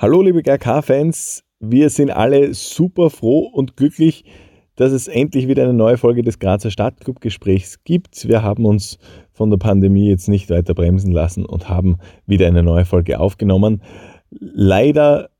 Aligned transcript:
Hallo 0.00 0.22
liebe 0.22 0.44
GK-Fans, 0.44 1.42
wir 1.58 1.90
sind 1.90 2.10
alle 2.10 2.54
super 2.54 3.10
froh 3.10 3.50
und 3.52 3.76
glücklich, 3.76 4.24
dass 4.76 4.92
es 4.92 5.08
endlich 5.08 5.48
wieder 5.48 5.64
eine 5.64 5.72
neue 5.72 5.96
Folge 5.96 6.22
des 6.22 6.38
Grazer 6.38 6.70
Stadtclub-Gesprächs 6.70 7.82
gibt. 7.82 8.28
Wir 8.28 8.44
haben 8.44 8.64
uns 8.64 8.98
von 9.32 9.50
der 9.50 9.56
Pandemie 9.56 10.08
jetzt 10.08 10.28
nicht 10.28 10.50
weiter 10.50 10.72
bremsen 10.72 11.10
lassen 11.10 11.44
und 11.44 11.68
haben 11.68 11.96
wieder 12.26 12.46
eine 12.46 12.62
neue 12.62 12.84
Folge 12.84 13.18
aufgenommen. 13.18 13.82
Leider 14.30 15.30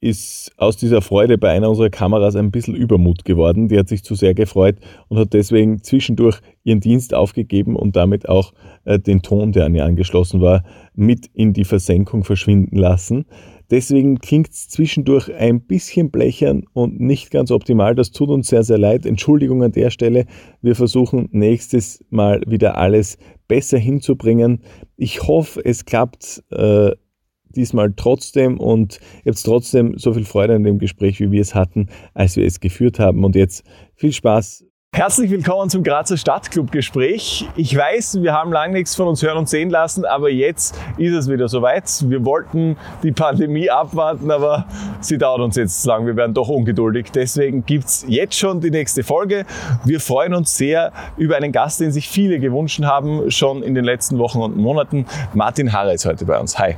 ist 0.00 0.52
aus 0.56 0.78
dieser 0.78 1.02
Freude 1.02 1.36
bei 1.36 1.50
einer 1.50 1.68
unserer 1.68 1.90
Kameras 1.90 2.34
ein 2.34 2.50
bisschen 2.50 2.74
Übermut 2.74 3.26
geworden. 3.26 3.68
Die 3.68 3.78
hat 3.78 3.88
sich 3.88 4.02
zu 4.02 4.14
sehr 4.14 4.32
gefreut 4.32 4.76
und 5.08 5.18
hat 5.18 5.34
deswegen 5.34 5.82
zwischendurch 5.82 6.40
ihren 6.64 6.80
Dienst 6.80 7.12
aufgegeben 7.12 7.76
und 7.76 7.94
damit 7.94 8.26
auch 8.26 8.54
äh, 8.84 8.98
den 8.98 9.20
Ton, 9.20 9.52
der 9.52 9.66
an 9.66 9.74
ihr 9.74 9.84
angeschlossen 9.84 10.40
war, 10.40 10.64
mit 10.94 11.26
in 11.34 11.52
die 11.52 11.64
Versenkung 11.64 12.24
verschwinden 12.24 12.78
lassen. 12.78 13.26
Deswegen 13.72 14.18
klingt 14.18 14.50
es 14.50 14.68
zwischendurch 14.68 15.32
ein 15.32 15.62
bisschen 15.62 16.10
blechern 16.10 16.64
und 16.74 17.00
nicht 17.00 17.30
ganz 17.30 17.50
optimal. 17.50 17.94
Das 17.94 18.10
tut 18.10 18.28
uns 18.28 18.48
sehr, 18.48 18.64
sehr 18.64 18.76
leid. 18.76 19.06
Entschuldigung 19.06 19.62
an 19.62 19.72
der 19.72 19.88
Stelle. 19.88 20.26
Wir 20.60 20.76
versuchen 20.76 21.30
nächstes 21.32 22.04
Mal 22.10 22.42
wieder 22.46 22.76
alles 22.76 23.16
besser 23.48 23.78
hinzubringen. 23.78 24.62
Ich 24.98 25.22
hoffe, 25.22 25.64
es 25.64 25.86
klappt 25.86 26.44
äh, 26.50 26.90
diesmal 27.56 27.94
trotzdem 27.96 28.60
und 28.60 29.00
habt 29.24 29.42
trotzdem 29.42 29.96
so 29.96 30.12
viel 30.12 30.26
Freude 30.26 30.54
an 30.54 30.64
dem 30.64 30.78
Gespräch, 30.78 31.18
wie 31.20 31.30
wir 31.30 31.40
es 31.40 31.54
hatten, 31.54 31.86
als 32.12 32.36
wir 32.36 32.44
es 32.44 32.60
geführt 32.60 32.98
haben. 32.98 33.24
Und 33.24 33.34
jetzt 33.36 33.64
viel 33.94 34.12
Spaß 34.12 34.66
Herzlich 34.94 35.30
willkommen 35.30 35.70
zum 35.70 35.82
Grazer 35.82 36.18
Stadtclub-Gespräch. 36.18 37.48
Ich 37.56 37.74
weiß, 37.74 38.20
wir 38.20 38.34
haben 38.34 38.52
lange 38.52 38.74
nichts 38.74 38.94
von 38.94 39.08
uns 39.08 39.22
hören 39.22 39.38
und 39.38 39.48
sehen 39.48 39.70
lassen, 39.70 40.04
aber 40.04 40.28
jetzt 40.28 40.78
ist 40.98 41.14
es 41.14 41.30
wieder 41.30 41.48
soweit. 41.48 41.84
Wir 42.10 42.26
wollten 42.26 42.76
die 43.02 43.10
Pandemie 43.10 43.70
abwarten, 43.70 44.30
aber 44.30 44.66
sie 45.00 45.16
dauert 45.16 45.40
uns 45.40 45.56
jetzt 45.56 45.80
zu 45.80 45.88
lang. 45.88 46.04
Wir 46.04 46.14
werden 46.14 46.34
doch 46.34 46.50
ungeduldig. 46.50 47.06
Deswegen 47.10 47.64
gibt's 47.64 48.04
jetzt 48.06 48.38
schon 48.38 48.60
die 48.60 48.70
nächste 48.70 49.02
Folge. 49.02 49.46
Wir 49.86 49.98
freuen 49.98 50.34
uns 50.34 50.58
sehr 50.58 50.92
über 51.16 51.36
einen 51.36 51.52
Gast, 51.52 51.80
den 51.80 51.90
sich 51.90 52.10
viele 52.10 52.38
gewünscht 52.38 52.82
haben, 52.82 53.30
schon 53.30 53.62
in 53.62 53.74
den 53.74 53.86
letzten 53.86 54.18
Wochen 54.18 54.42
und 54.42 54.58
Monaten. 54.58 55.06
Martin 55.32 55.72
Harre 55.72 55.94
ist 55.94 56.04
heute 56.04 56.26
bei 56.26 56.38
uns. 56.38 56.58
Hi. 56.58 56.76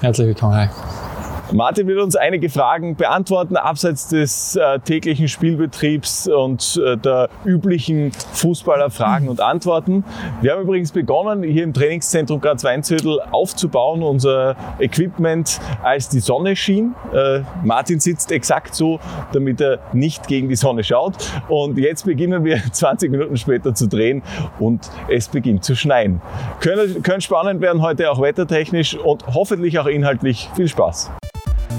Herzlich 0.00 0.28
willkommen. 0.28 0.54
Hi. 0.54 1.09
Martin 1.52 1.88
wird 1.88 2.00
uns 2.00 2.14
einige 2.14 2.48
Fragen 2.48 2.94
beantworten, 2.94 3.56
abseits 3.56 4.06
des 4.06 4.54
äh, 4.54 4.78
täglichen 4.78 5.26
Spielbetriebs 5.26 6.28
und 6.28 6.80
äh, 6.84 6.96
der 6.96 7.28
üblichen 7.44 8.12
Fußballerfragen 8.12 9.28
und 9.28 9.40
Antworten. 9.40 10.04
Wir 10.42 10.52
haben 10.52 10.62
übrigens 10.62 10.92
begonnen, 10.92 11.42
hier 11.42 11.64
im 11.64 11.72
Trainingszentrum 11.72 12.40
Graz 12.40 12.62
Weinzödel 12.62 13.20
aufzubauen, 13.32 14.04
unser 14.04 14.54
Equipment, 14.78 15.60
als 15.82 16.08
die 16.08 16.20
Sonne 16.20 16.54
schien. 16.54 16.94
Äh, 17.12 17.40
Martin 17.64 17.98
sitzt 17.98 18.30
exakt 18.30 18.76
so, 18.76 19.00
damit 19.32 19.60
er 19.60 19.80
nicht 19.92 20.28
gegen 20.28 20.48
die 20.48 20.56
Sonne 20.56 20.84
schaut. 20.84 21.14
Und 21.48 21.78
jetzt 21.78 22.04
beginnen 22.04 22.44
wir 22.44 22.60
20 22.72 23.10
Minuten 23.10 23.36
später 23.36 23.74
zu 23.74 23.88
drehen 23.88 24.22
und 24.60 24.88
es 25.08 25.26
beginnt 25.26 25.64
zu 25.64 25.74
schneien. 25.74 26.20
Können, 26.60 27.02
können 27.02 27.20
spannend 27.20 27.60
werden 27.60 27.82
heute 27.82 28.08
auch 28.12 28.22
wettertechnisch 28.22 28.96
und 28.96 29.26
hoffentlich 29.26 29.80
auch 29.80 29.86
inhaltlich. 29.86 30.48
Viel 30.54 30.68
Spaß! 30.68 31.10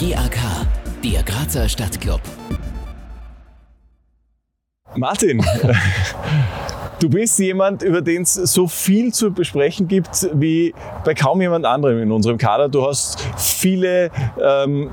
GAK, 0.02 0.66
der 1.04 1.22
Grazer 1.22 1.70
Stadtclub. 1.70 2.22
Martin, 4.96 5.46
du 7.00 7.08
bist 7.08 7.38
jemand, 7.38 7.84
über 7.84 8.02
den 8.02 8.24
es 8.24 8.34
so 8.34 8.66
viel 8.66 9.14
zu 9.14 9.32
besprechen 9.32 9.88
gibt 9.88 10.28
wie 10.34 10.74
bei 11.06 11.14
kaum 11.14 11.40
jemand 11.40 11.68
anderem 11.68 12.02
in 12.02 12.12
unserem 12.12 12.40
Kader. 12.40 12.68
Du 12.68 12.84
hast 12.84 13.22
viele 13.38 14.10
ähm, 14.44 14.90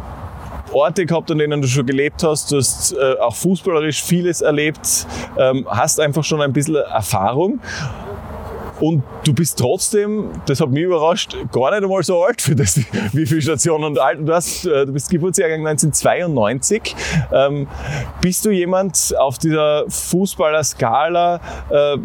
Orte 0.72 1.06
gehabt, 1.06 1.30
an 1.30 1.38
denen 1.38 1.62
du 1.62 1.68
schon 1.68 1.86
gelebt 1.86 2.22
hast. 2.22 2.52
Du 2.52 2.58
hast 2.58 2.92
äh, 2.92 3.18
auch 3.18 3.34
fußballerisch 3.34 4.02
vieles 4.02 4.42
erlebt, 4.42 5.06
ähm, 5.38 5.66
hast 5.70 6.00
einfach 6.00 6.22
schon 6.22 6.42
ein 6.42 6.52
bisschen 6.52 6.76
Erfahrung. 6.76 7.60
Und 8.80 9.02
du 9.24 9.34
bist 9.34 9.58
trotzdem, 9.58 10.30
das 10.46 10.60
hat 10.60 10.70
mich 10.70 10.84
überrascht, 10.84 11.36
gar 11.52 11.70
nicht 11.70 11.82
einmal 11.82 12.02
so 12.02 12.22
alt 12.22 12.40
für 12.40 12.54
das, 12.54 12.76
wie 13.12 13.26
viele 13.26 13.42
Stationen 13.42 13.84
und 13.84 13.98
alt. 13.98 14.20
Du, 14.20 14.32
hast, 14.32 14.64
äh, 14.66 14.86
du 14.86 14.92
bist 14.92 15.10
Geburtsjahrgang 15.10 15.66
1992. 15.66 16.94
Ähm, 17.32 17.66
bist 18.20 18.44
du 18.44 18.50
jemand 18.50 19.14
auf 19.18 19.38
dieser 19.38 19.84
Fußballer-Skala, 19.88 21.40
äh, 21.70 21.98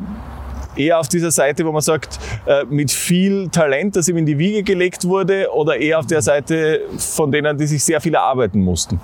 eher 0.76 1.00
auf 1.00 1.08
dieser 1.08 1.30
Seite, 1.30 1.66
wo 1.66 1.72
man 1.72 1.82
sagt, 1.82 2.20
äh, 2.46 2.66
mit 2.66 2.92
viel 2.92 3.50
Talent, 3.50 3.96
das 3.96 4.08
ihm 4.08 4.18
in 4.18 4.26
die 4.26 4.40
Wiege 4.40 4.64
gelegt 4.64 5.06
wurde, 5.06 5.54
oder 5.54 5.78
eher 5.78 6.00
auf 6.00 6.08
der 6.08 6.24
Seite 6.24 6.82
von 6.98 7.32
denen, 7.32 7.58
die 7.58 7.68
sich 7.68 7.84
sehr 7.84 8.02
viel 8.02 8.16
erarbeiten 8.16 8.62
mussten? 8.62 9.00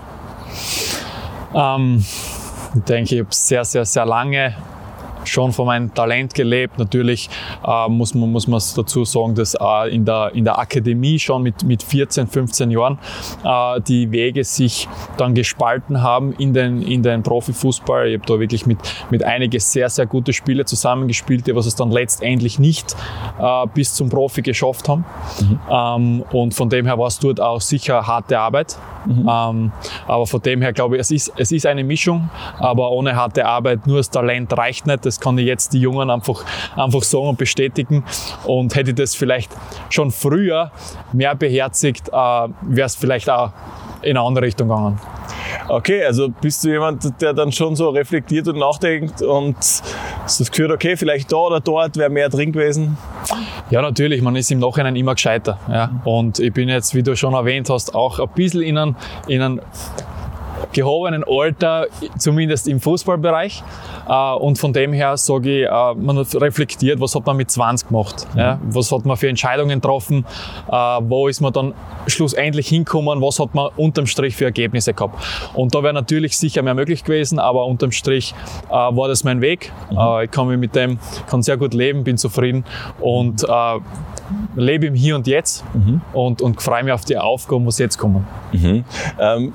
Ähm, 1.53 2.03
ich 2.75 2.83
denke, 2.83 3.15
ich 3.15 3.21
habe 3.21 3.29
sehr, 3.31 3.65
sehr, 3.65 3.85
sehr 3.85 4.05
lange 4.05 4.55
schon 5.29 5.51
von 5.51 5.67
meinem 5.67 5.93
Talent 5.93 6.33
gelebt. 6.33 6.77
Natürlich 6.79 7.29
äh, 7.65 7.89
muss 7.89 8.13
man 8.13 8.31
muss 8.31 8.47
man 8.47 8.61
dazu 8.75 9.05
sagen, 9.05 9.35
dass 9.35 9.55
äh, 9.55 9.93
in, 9.93 10.05
der, 10.05 10.31
in 10.33 10.43
der 10.43 10.59
Akademie 10.59 11.19
schon 11.19 11.43
mit, 11.43 11.63
mit 11.63 11.83
14, 11.83 12.27
15 12.27 12.71
Jahren 12.71 12.99
äh, 13.43 13.81
die 13.81 14.11
Wege 14.11 14.43
sich 14.43 14.87
dann 15.17 15.33
gespalten 15.33 16.01
haben 16.01 16.33
in 16.33 16.53
den, 16.53 16.81
in 16.81 17.03
den 17.03 17.23
Profifußball. 17.23 18.07
Ich 18.07 18.19
habe 18.19 18.25
da 18.25 18.39
wirklich 18.39 18.65
mit, 18.65 18.79
mit 19.09 19.23
einige 19.23 19.59
sehr, 19.59 19.89
sehr 19.89 20.05
gute 20.05 20.33
Spiele 20.33 20.65
zusammengespielt, 20.65 21.47
die 21.47 21.55
was 21.55 21.65
es 21.65 21.75
dann 21.75 21.91
letztendlich 21.91 22.59
nicht 22.59 22.95
äh, 23.39 23.67
bis 23.73 23.93
zum 23.93 24.09
Profi 24.09 24.41
geschafft 24.41 24.89
haben. 24.89 25.05
Mhm. 25.41 25.59
Ähm, 25.69 26.23
und 26.31 26.53
von 26.53 26.69
dem 26.69 26.85
her 26.85 26.97
war 26.97 27.07
es 27.07 27.19
dort 27.19 27.41
auch 27.41 27.61
sicher 27.61 28.05
harte 28.05 28.39
Arbeit. 28.39 28.77
Mhm. 29.05 29.29
Ähm, 29.29 29.71
aber 30.07 30.27
von 30.27 30.41
dem 30.41 30.61
her 30.61 30.73
glaube 30.73 30.95
ich, 30.95 31.01
es 31.01 31.11
ist, 31.11 31.33
es 31.37 31.51
ist 31.51 31.65
eine 31.65 31.83
Mischung, 31.83 32.29
aber 32.57 32.91
ohne 32.91 33.15
harte 33.15 33.45
Arbeit 33.45 33.87
nur 33.87 33.97
das 33.97 34.09
Talent 34.09 34.55
reicht 34.57 34.87
nicht. 34.87 35.05
Das 35.05 35.18
kann 35.19 35.37
ich 35.37 35.45
jetzt 35.45 35.73
die 35.73 35.79
Jungen 35.79 36.09
einfach, 36.09 36.43
einfach 36.75 37.03
sagen 37.03 37.29
und 37.29 37.37
bestätigen. 37.37 38.03
Und 38.45 38.75
hätte 38.75 38.91
ich 38.91 38.95
das 38.95 39.15
vielleicht 39.15 39.51
schon 39.89 40.11
früher 40.11 40.71
mehr 41.13 41.35
beherzigt, 41.35 42.09
äh, 42.09 42.11
wäre 42.13 42.85
es 42.85 42.95
vielleicht 42.95 43.29
auch 43.29 43.51
in 44.01 44.17
eine 44.17 44.21
andere 44.21 44.45
Richtung 44.45 44.69
gegangen. 44.69 44.99
Okay, 45.67 46.03
also 46.03 46.29
bist 46.29 46.63
du 46.63 46.69
jemand, 46.69 47.21
der 47.21 47.33
dann 47.33 47.51
schon 47.51 47.75
so 47.75 47.89
reflektiert 47.89 48.47
und 48.47 48.57
nachdenkt 48.57 49.21
und 49.21 49.55
das 49.57 50.51
Gefühl, 50.51 50.71
okay, 50.71 50.95
vielleicht 50.95 51.31
da 51.31 51.37
oder 51.37 51.59
dort 51.59 51.97
wäre 51.97 52.09
mehr 52.09 52.29
drin 52.29 52.51
gewesen? 52.51 52.97
Ja, 53.69 53.81
natürlich, 53.81 54.21
man 54.21 54.35
ist 54.35 54.51
im 54.51 54.59
Nachhinein 54.59 54.95
immer 54.95 55.13
gescheiter. 55.13 55.59
Ja. 55.69 56.01
Und 56.05 56.39
ich 56.39 56.53
bin 56.53 56.69
jetzt, 56.69 56.95
wie 56.95 57.03
du 57.03 57.15
schon 57.15 57.33
erwähnt 57.33 57.69
hast, 57.69 57.93
auch 57.93 58.19
ein 58.19 58.29
bisschen 58.35 58.61
in 58.61 58.77
einem, 58.77 58.95
in 59.27 59.41
einem 59.41 59.61
gehobenen 60.71 61.23
Alter, 61.27 61.87
zumindest 62.17 62.67
im 62.67 62.79
Fußballbereich. 62.79 63.63
Äh, 64.07 64.33
und 64.35 64.57
von 64.57 64.73
dem 64.73 64.93
her 64.93 65.17
sage 65.17 65.61
ich, 65.61 65.67
äh, 65.67 65.93
man 65.95 66.17
reflektiert, 66.17 66.99
was 66.99 67.15
hat 67.15 67.25
man 67.25 67.37
mit 67.37 67.51
20 67.51 67.87
gemacht? 67.89 68.27
Ja? 68.35 68.59
Was 68.69 68.91
hat 68.91 69.05
man 69.05 69.17
für 69.17 69.29
Entscheidungen 69.29 69.79
getroffen? 69.81 70.25
Äh, 70.67 70.71
wo 70.71 71.27
ist 71.27 71.41
man 71.41 71.53
dann 71.53 71.73
schlussendlich 72.07 72.67
hinkommen? 72.67 73.21
Was 73.21 73.39
hat 73.39 73.53
man 73.53 73.69
unterm 73.75 74.05
Strich 74.05 74.35
für 74.35 74.45
Ergebnisse 74.45 74.93
gehabt? 74.93 75.23
Und 75.53 75.73
da 75.75 75.83
wäre 75.83 75.93
natürlich 75.93 76.37
sicher 76.37 76.61
mehr 76.61 76.75
möglich 76.75 77.03
gewesen, 77.03 77.39
aber 77.39 77.65
unterm 77.65 77.91
Strich 77.91 78.33
war 78.69 79.07
das 79.07 79.23
mein 79.23 79.41
Weg. 79.41 79.71
Mhm. 79.89 79.97
Ich 80.23 80.31
kann 80.31 80.47
mich 80.47 80.57
mit 80.57 80.75
dem, 80.75 80.99
kann 81.29 81.41
sehr 81.41 81.57
gut 81.57 81.73
leben, 81.73 82.03
bin 82.03 82.17
zufrieden 82.17 82.65
und 82.99 83.45
lebe 84.55 84.87
im 84.87 84.95
Hier 84.95 85.15
und 85.15 85.27
Jetzt 85.27 85.63
mhm. 85.73 86.01
und, 86.13 86.41
und 86.41 86.61
freue 86.61 86.83
mich 86.83 86.93
auf 86.93 87.05
die 87.05 87.17
Aufgaben, 87.17 87.65
was 87.65 87.77
jetzt 87.79 87.97
kommen. 87.97 88.27
Mhm. 88.51 88.83
Ähm 89.19 89.53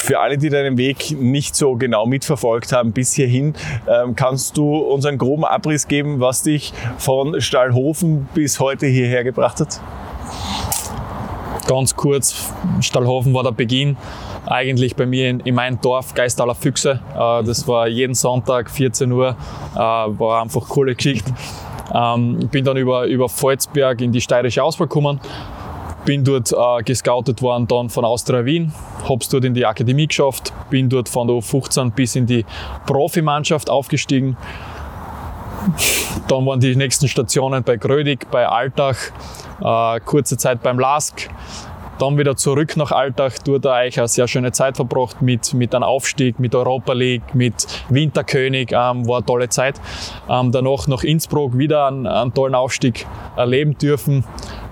für 0.00 0.20
alle, 0.20 0.38
die 0.38 0.48
deinen 0.48 0.76
Weg 0.76 1.16
nicht 1.18 1.54
so 1.54 1.76
genau 1.76 2.06
mitverfolgt 2.06 2.72
haben 2.72 2.92
bis 2.92 3.14
hierhin, 3.14 3.54
ähm, 3.88 4.14
kannst 4.16 4.56
du 4.56 4.76
uns 4.76 5.04
einen 5.06 5.18
groben 5.18 5.44
Abriss 5.44 5.88
geben, 5.88 6.20
was 6.20 6.42
dich 6.42 6.72
von 6.98 7.40
Stallhofen 7.40 8.28
bis 8.34 8.60
heute 8.60 8.86
hierher 8.86 9.24
gebracht 9.24 9.60
hat? 9.60 9.80
Ganz 11.66 11.96
kurz, 11.96 12.52
Stallhofen 12.80 13.34
war 13.34 13.42
der 13.42 13.50
Beginn 13.50 13.96
eigentlich 14.46 14.94
bei 14.94 15.06
mir 15.06 15.28
in, 15.28 15.40
in 15.40 15.54
meinem 15.54 15.80
Dorf 15.80 16.14
Geistaler 16.14 16.54
Füchse. 16.54 17.00
Äh, 17.14 17.44
das 17.44 17.66
war 17.66 17.88
jeden 17.88 18.14
Sonntag 18.14 18.70
14 18.70 19.10
Uhr, 19.10 19.36
äh, 19.74 19.78
war 19.78 20.42
einfach 20.42 20.68
coole 20.68 20.94
Geschichte. 20.94 21.32
Ähm, 21.92 22.48
bin 22.50 22.64
dann 22.64 22.76
über, 22.76 23.06
über 23.06 23.28
Volzberg 23.28 24.00
in 24.00 24.12
die 24.12 24.20
steirische 24.20 24.62
Auswahl 24.62 24.88
gekommen, 24.88 25.20
bin 26.06 26.24
dort 26.24 26.52
äh, 26.52 26.82
gescoutet 26.82 27.42
worden 27.42 27.66
dann 27.68 27.90
von 27.90 28.06
Austria 28.06 28.44
Wien, 28.46 28.72
hab's 29.06 29.28
dort 29.28 29.44
in 29.44 29.52
die 29.52 29.66
Akademie 29.66 30.06
geschafft, 30.06 30.52
bin 30.70 30.88
dort 30.88 31.10
von 31.10 31.26
der 31.26 31.36
U15 31.36 31.90
bis 31.90 32.16
in 32.16 32.24
die 32.24 32.46
Profimannschaft 32.86 33.68
aufgestiegen. 33.68 34.38
Dann 36.28 36.46
waren 36.46 36.60
die 36.60 36.76
nächsten 36.76 37.08
Stationen 37.08 37.64
bei 37.64 37.76
Grödig, 37.76 38.30
bei 38.30 38.48
Altach, 38.48 38.96
äh, 39.60 40.00
kurze 40.00 40.38
Zeit 40.38 40.62
beim 40.62 40.78
Lask, 40.78 41.28
dann 41.98 42.18
wieder 42.18 42.36
zurück 42.36 42.76
nach 42.76 42.92
Alltag, 42.92 43.42
dort 43.44 43.66
eigentlich 43.66 43.98
eine 43.98 44.08
sehr 44.08 44.28
schöne 44.28 44.52
Zeit 44.52 44.76
verbracht 44.76 45.22
mit, 45.22 45.54
mit 45.54 45.74
einem 45.74 45.84
Aufstieg, 45.84 46.38
mit 46.38 46.54
Europa 46.54 46.92
League, 46.92 47.34
mit 47.34 47.66
Winterkönig, 47.88 48.70
ähm, 48.72 49.08
war 49.08 49.16
eine 49.16 49.26
tolle 49.26 49.48
Zeit. 49.48 49.80
Ähm, 50.28 50.52
danach 50.52 50.86
nach 50.88 51.02
Innsbruck 51.02 51.56
wieder 51.56 51.86
einen, 51.86 52.06
einen 52.06 52.34
tollen 52.34 52.54
Aufstieg 52.54 53.06
erleben 53.36 53.76
dürfen. 53.78 54.24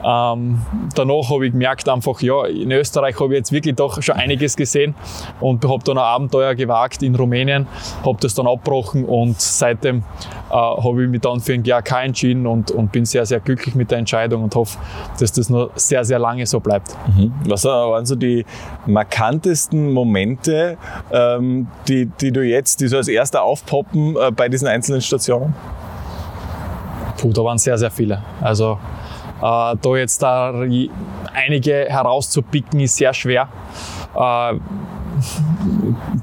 Ähm, 0.05 0.61
danach 0.95 1.31
habe 1.31 1.47
ich 1.47 1.53
gemerkt 1.53 1.89
einfach, 1.89 2.21
ja, 2.21 2.45
in 2.45 2.71
Österreich 2.71 3.19
habe 3.19 3.35
ich 3.35 3.39
jetzt 3.39 3.53
wirklich 3.53 3.75
doch 3.75 4.03
schon 4.03 4.17
einiges 4.17 4.57
gesehen 4.57 4.95
und 5.41 5.65
habe 5.65 5.83
dann 5.85 5.97
ein 5.97 6.05
Abenteuer 6.05 6.55
gewagt 6.55 7.03
in 7.03 7.15
Rumänien, 7.15 7.67
habe 8.05 8.19
das 8.21 8.35
dann 8.35 8.47
abgebrochen 8.47 9.05
und 9.05 9.41
seitdem 9.41 9.99
äh, 10.51 10.55
habe 10.55 11.05
ich 11.05 11.11
mich 11.11 11.21
dann 11.21 11.41
für 11.41 11.53
den 11.53 11.63
GAK 11.63 12.05
entschieden 12.05 12.47
und, 12.47 12.71
und 12.71 12.93
bin 12.93 13.05
sehr, 13.05 13.25
sehr 13.25 13.41
glücklich 13.41 13.75
mit 13.75 13.91
der 13.91 13.99
Entscheidung 13.99 14.43
und 14.43 14.55
hoffe, 14.55 14.79
dass 15.19 15.33
das 15.33 15.49
noch 15.49 15.71
sehr, 15.75 16.05
sehr 16.05 16.19
lange 16.19 16.47
so 16.47 16.61
bleibt. 16.61 16.95
Mhm. 17.17 17.33
Was 17.47 17.65
waren 17.65 18.05
so 18.05 18.15
die 18.15 18.45
markantesten 18.87 19.93
Momente, 19.93 20.77
ähm, 21.11 21.69
die, 21.89 22.07
die 22.07 22.31
du 22.31 22.43
jetzt, 22.43 22.81
die 22.81 22.89
so 22.89 22.99
als 22.99 23.09
erster 23.09 23.43
aufpoppen 23.43 24.17
äh, 24.17 24.31
bei 24.31 24.49
diesen 24.49 24.69
einzelnen 24.69 25.01
Stationen? 25.01 25.55
Puh, 27.17 27.33
da 27.33 27.43
waren 27.43 27.59
sehr, 27.59 27.79
sehr 27.79 27.91
viele. 27.91 28.23
Also 28.41 28.73
äh, 28.73 28.94
da 29.45 29.97
jetzt 29.97 30.23
da 30.23 30.55
einige 31.35 31.87
herauszupicken 31.89 32.81
ist 32.81 32.97
sehr 32.97 33.13
schwer. 33.13 33.49
Äh, 34.15 34.55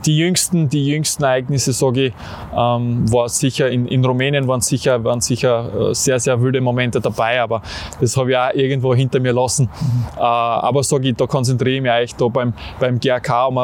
die 0.05 0.17
jüngsten, 0.17 0.67
die 0.69 0.87
jüngsten 0.87 1.23
Ereignisse, 1.23 1.73
sage 1.73 2.07
ich, 2.07 2.13
ähm, 2.55 3.11
war 3.11 3.29
sicher 3.29 3.69
in, 3.69 3.87
in 3.87 4.03
Rumänien 4.03 4.47
waren 4.47 4.61
sicher, 4.61 5.03
waren 5.03 5.21
sicher 5.21 5.89
äh, 5.91 5.93
sehr, 5.93 6.19
sehr 6.19 6.41
wilde 6.41 6.61
Momente 6.61 6.99
dabei, 6.99 7.41
aber 7.41 7.61
das 7.99 8.17
habe 8.17 8.31
ich 8.31 8.37
auch 8.37 8.53
irgendwo 8.53 8.93
hinter 8.93 9.19
mir 9.19 9.33
lassen. 9.33 9.69
Mhm. 9.79 10.05
Äh, 10.17 10.21
aber 10.21 10.83
sage 10.83 11.09
ich, 11.09 11.15
da 11.15 11.27
konzentriere 11.27 11.75
ich 11.77 11.81
mich 11.81 11.91
eigentlich 11.91 12.15
da 12.15 12.27
beim, 12.27 12.53
beim 12.79 12.99
GRK, 12.99 13.47
um 13.47 13.57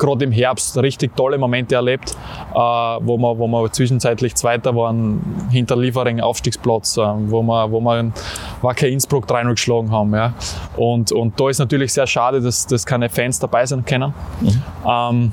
gerade 0.00 0.24
im 0.24 0.32
Herbst 0.32 0.76
richtig 0.78 1.14
tolle 1.14 1.38
Momente 1.38 1.76
erlebt, 1.76 2.16
äh, 2.52 2.56
wo, 2.56 3.16
wir, 3.18 3.38
wo 3.38 3.46
wir 3.46 3.70
zwischenzeitlich 3.70 4.34
Zweiter 4.34 4.74
waren, 4.74 5.20
hinter 5.50 5.76
Liefering 5.76 6.20
Aufstiegsplatz, 6.20 6.96
äh, 6.96 7.02
wo 7.02 7.42
wir, 7.42 7.70
wo 7.70 7.80
wir 7.80 8.10
Wacker 8.62 8.88
Innsbruck 8.88 9.26
3-0 9.26 9.50
geschlagen 9.50 9.92
haben. 9.92 10.12
Ja. 10.14 10.34
Und, 10.76 11.12
und 11.12 11.38
da 11.38 11.48
ist 11.48 11.58
natürlich 11.58 11.92
sehr 11.92 12.08
schade, 12.08 12.40
dass, 12.40 12.66
dass 12.66 12.84
keine 12.84 13.08
Fans 13.08 13.38
dabei 13.38 13.64
sein 13.66 13.84
können. 13.84 14.12
Mhm. 14.40 14.62
Ähm, 14.84 15.32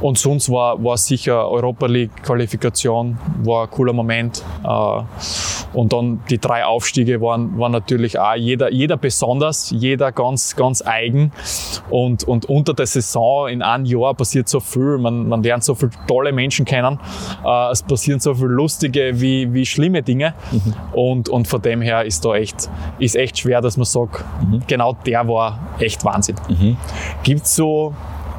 und 0.00 0.18
sonst 0.18 0.50
war, 0.50 0.82
war 0.82 0.96
sicher 0.98 1.48
Europa 1.48 1.86
League 1.86 2.22
Qualifikation, 2.22 3.18
war 3.44 3.64
ein 3.64 3.70
cooler 3.70 3.92
Moment. 3.92 4.44
Äh, 4.62 5.02
und 5.72 5.92
dann 5.92 6.20
die 6.30 6.38
drei 6.38 6.64
Aufstiege 6.64 7.20
waren, 7.20 7.58
waren 7.58 7.72
natürlich 7.72 8.18
auch 8.18 8.34
jeder, 8.34 8.70
jeder 8.70 8.96
besonders, 8.96 9.70
jeder 9.70 10.12
ganz, 10.12 10.54
ganz 10.56 10.82
eigen. 10.86 11.32
Und, 11.90 12.24
und 12.24 12.46
unter 12.46 12.74
der 12.74 12.86
Saison 12.86 13.48
in 13.48 13.62
einem 13.62 13.84
Jahr 13.86 14.14
passiert 14.14 14.48
so 14.48 14.60
viel. 14.60 14.98
Man, 14.98 15.28
man 15.28 15.42
lernt 15.42 15.64
so 15.64 15.74
viele 15.74 15.90
tolle 16.06 16.32
Menschen 16.32 16.64
kennen. 16.64 16.98
Äh, 17.44 17.70
es 17.70 17.82
passieren 17.82 18.20
so 18.20 18.34
viele 18.34 18.48
lustige 18.48 19.20
wie, 19.20 19.52
wie 19.54 19.64
schlimme 19.64 20.02
Dinge. 20.02 20.34
Mhm. 20.52 20.74
Und, 20.92 21.28
und 21.28 21.48
von 21.48 21.62
dem 21.62 21.80
her 21.80 22.04
ist 22.04 22.24
da 22.24 22.34
echt, 22.34 22.68
ist 22.98 23.16
echt 23.16 23.38
schwer, 23.38 23.60
dass 23.60 23.76
man 23.76 23.86
sagt, 23.86 24.24
mhm. 24.42 24.62
genau 24.66 24.94
der 25.06 25.26
war 25.26 25.58
echt 25.78 26.04
Wahnsinn. 26.04 26.36
Mhm. 26.48 26.76
Gibt 27.22 27.46
so 27.46 27.94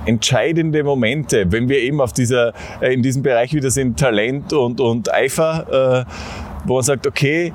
entscheidende 0.07 0.83
Momente, 0.83 1.51
wenn 1.51 1.69
wir 1.69 1.79
eben 1.79 2.01
auf 2.01 2.13
dieser, 2.13 2.53
äh, 2.81 2.93
in 2.93 3.03
diesem 3.03 3.23
Bereich 3.23 3.53
wieder 3.53 3.69
sind, 3.69 3.99
Talent 3.99 4.53
und, 4.53 4.79
und 4.79 5.13
Eifer, 5.13 6.05
äh, 6.05 6.65
wo 6.65 6.75
man 6.75 6.83
sagt, 6.83 7.05
okay, 7.05 7.53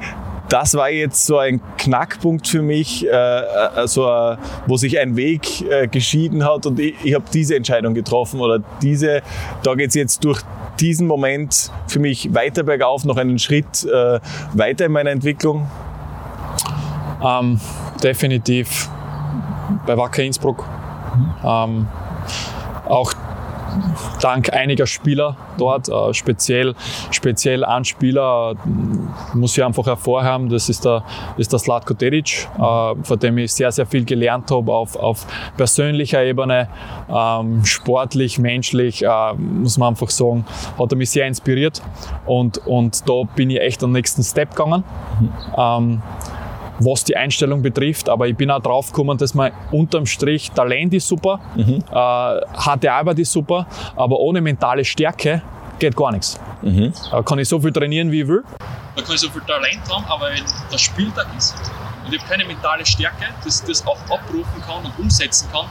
das 0.48 0.74
war 0.74 0.90
jetzt 0.90 1.24
so 1.24 1.38
ein 1.38 1.60
Knackpunkt 1.78 2.46
für 2.46 2.60
mich, 2.60 3.06
äh, 3.06 3.10
äh, 3.10 3.86
so, 3.86 4.06
äh, 4.06 4.36
wo 4.66 4.76
sich 4.76 4.98
ein 4.98 5.16
Weg 5.16 5.62
äh, 5.62 5.88
geschieden 5.88 6.44
hat 6.44 6.66
und 6.66 6.78
ich, 6.78 6.94
ich 7.02 7.14
habe 7.14 7.24
diese 7.32 7.56
Entscheidung 7.56 7.94
getroffen 7.94 8.38
oder 8.40 8.60
diese, 8.82 9.22
da 9.62 9.74
geht 9.74 9.88
es 9.88 9.94
jetzt 9.94 10.24
durch 10.24 10.42
diesen 10.78 11.06
Moment 11.06 11.70
für 11.86 12.00
mich 12.00 12.34
weiter 12.34 12.64
bergauf, 12.64 13.04
noch 13.04 13.16
einen 13.16 13.38
Schritt 13.38 13.86
weiter 14.54 14.86
in 14.86 14.92
meiner 14.92 15.10
Entwicklung? 15.10 15.68
Ähm, 17.22 17.60
definitiv 18.02 18.88
bei 19.86 19.96
Wacker 19.96 20.22
Innsbruck. 20.22 20.64
Mhm. 21.14 21.34
Ähm, 21.44 21.86
auch 22.92 23.12
dank 24.20 24.52
einiger 24.52 24.86
Spieler 24.86 25.36
dort, 25.56 25.88
äh, 25.88 26.12
speziell, 26.12 26.74
speziell 27.10 27.64
ein 27.64 27.84
Spieler, 27.84 28.52
äh, 28.52 29.36
muss 29.36 29.56
ich 29.56 29.64
einfach 29.64 29.86
hervorheben, 29.86 30.50
das 30.50 30.68
ist 30.68 30.84
der, 30.84 31.02
ist 31.38 31.52
der 31.52 31.58
Slatko 31.58 31.94
Teric, 31.94 32.48
äh, 32.58 32.94
von 33.02 33.18
dem 33.18 33.38
ich 33.38 33.52
sehr, 33.52 33.72
sehr 33.72 33.86
viel 33.86 34.04
gelernt 34.04 34.50
habe 34.50 34.72
auf, 34.72 34.94
auf 34.96 35.26
persönlicher 35.56 36.22
Ebene, 36.22 36.68
ähm, 37.08 37.64
sportlich, 37.64 38.38
menschlich, 38.38 39.02
äh, 39.04 39.34
muss 39.34 39.78
man 39.78 39.90
einfach 39.90 40.10
sagen, 40.10 40.44
hat 40.78 40.92
er 40.92 40.98
mich 40.98 41.10
sehr 41.10 41.26
inspiriert 41.26 41.82
und, 42.26 42.58
und 42.66 43.08
da 43.08 43.22
bin 43.34 43.48
ich 43.50 43.60
echt 43.60 43.82
den 43.82 43.92
nächsten 43.92 44.22
Step 44.22 44.50
gegangen. 44.50 44.84
Mhm. 45.18 45.32
Ähm, 45.56 46.02
was 46.84 47.04
die 47.04 47.16
Einstellung 47.16 47.62
betrifft. 47.62 48.08
Aber 48.08 48.26
ich 48.26 48.36
bin 48.36 48.50
auch 48.50 48.62
drauf 48.62 48.88
gekommen, 48.88 49.18
dass 49.18 49.34
man 49.34 49.52
unterm 49.70 50.06
Strich 50.06 50.50
Talent 50.50 50.94
ist 50.94 51.08
super, 51.08 51.40
mhm. 51.54 51.84
äh, 51.90 51.94
harte 51.94 52.92
Arbeit 52.92 53.18
ist 53.18 53.32
super, 53.32 53.66
aber 53.96 54.18
ohne 54.18 54.40
mentale 54.40 54.84
Stärke 54.84 55.42
geht 55.78 55.96
gar 55.96 56.12
nichts. 56.12 56.38
Mhm. 56.62 56.92
Da 57.10 57.22
kann 57.22 57.38
ich 57.38 57.48
so 57.48 57.60
viel 57.60 57.72
trainieren, 57.72 58.10
wie 58.10 58.22
ich 58.22 58.28
will. 58.28 58.44
Da 58.94 59.02
kann 59.02 59.14
ich 59.14 59.20
so 59.20 59.30
viel 59.30 59.42
Talent 59.42 59.80
haben, 59.90 60.04
aber 60.06 60.26
wenn 60.30 60.44
der 60.70 60.78
Spieltag 60.78 61.26
ist 61.36 61.54
und 62.04 62.12
ich 62.12 62.20
habe 62.20 62.28
keine 62.28 62.44
mentale 62.44 62.84
Stärke, 62.84 63.24
dass 63.44 63.64
das 63.64 63.86
auch 63.86 63.98
abrufen 64.10 64.62
kann 64.66 64.84
und 64.84 64.98
umsetzen 64.98 65.48
kann, 65.52 65.66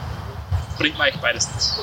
bringt 0.78 0.98
mir 0.98 1.04
eigentlich 1.04 1.20
beides 1.20 1.48
nichts. 1.48 1.80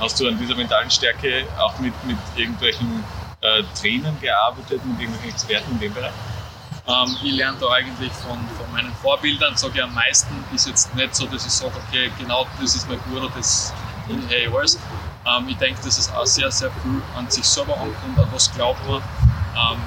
Hast 0.00 0.20
du 0.20 0.28
an 0.28 0.38
dieser 0.38 0.56
mentalen 0.56 0.90
Stärke 0.90 1.44
auch 1.58 1.78
mit, 1.78 1.92
mit 2.06 2.16
irgendwelchen 2.36 3.04
äh, 3.42 3.62
Trainern 3.80 4.16
gearbeitet, 4.20 4.80
mit 4.84 5.00
irgendwelchen 5.00 5.30
Experten 5.30 5.72
in 5.72 5.80
dem 5.80 5.94
Bereich? 5.94 6.12
Ähm, 6.90 7.16
ich 7.22 7.32
lerne 7.32 7.56
da 7.60 7.68
eigentlich 7.70 8.12
von, 8.12 8.38
von 8.56 8.72
meinen 8.72 8.92
Vorbildern, 8.94 9.56
sage 9.56 9.74
ich 9.76 9.82
am 9.82 9.94
meisten, 9.94 10.44
ist 10.52 10.66
jetzt 10.66 10.94
nicht 10.96 11.14
so, 11.14 11.26
dass 11.26 11.46
ich 11.46 11.52
sage, 11.52 11.72
okay, 11.86 12.10
genau 12.18 12.46
das 12.60 12.74
ist 12.74 12.88
mein 12.88 12.98
Guru, 13.08 13.28
das 13.36 13.72
in 14.08 14.20
hey 14.28 14.48
alles. 14.52 14.76
Ähm, 15.24 15.48
ich 15.48 15.56
denke, 15.58 15.80
dass 15.84 15.98
es 15.98 16.12
auch 16.12 16.26
sehr, 16.26 16.50
sehr 16.50 16.70
viel 16.82 17.00
an 17.16 17.30
sich 17.30 17.44
selber 17.44 17.74
ankommt, 17.74 18.18
an 18.18 18.26
was 18.32 18.52
glaubt 18.54 18.80
man, 18.88 18.96
ähm, 19.54 19.78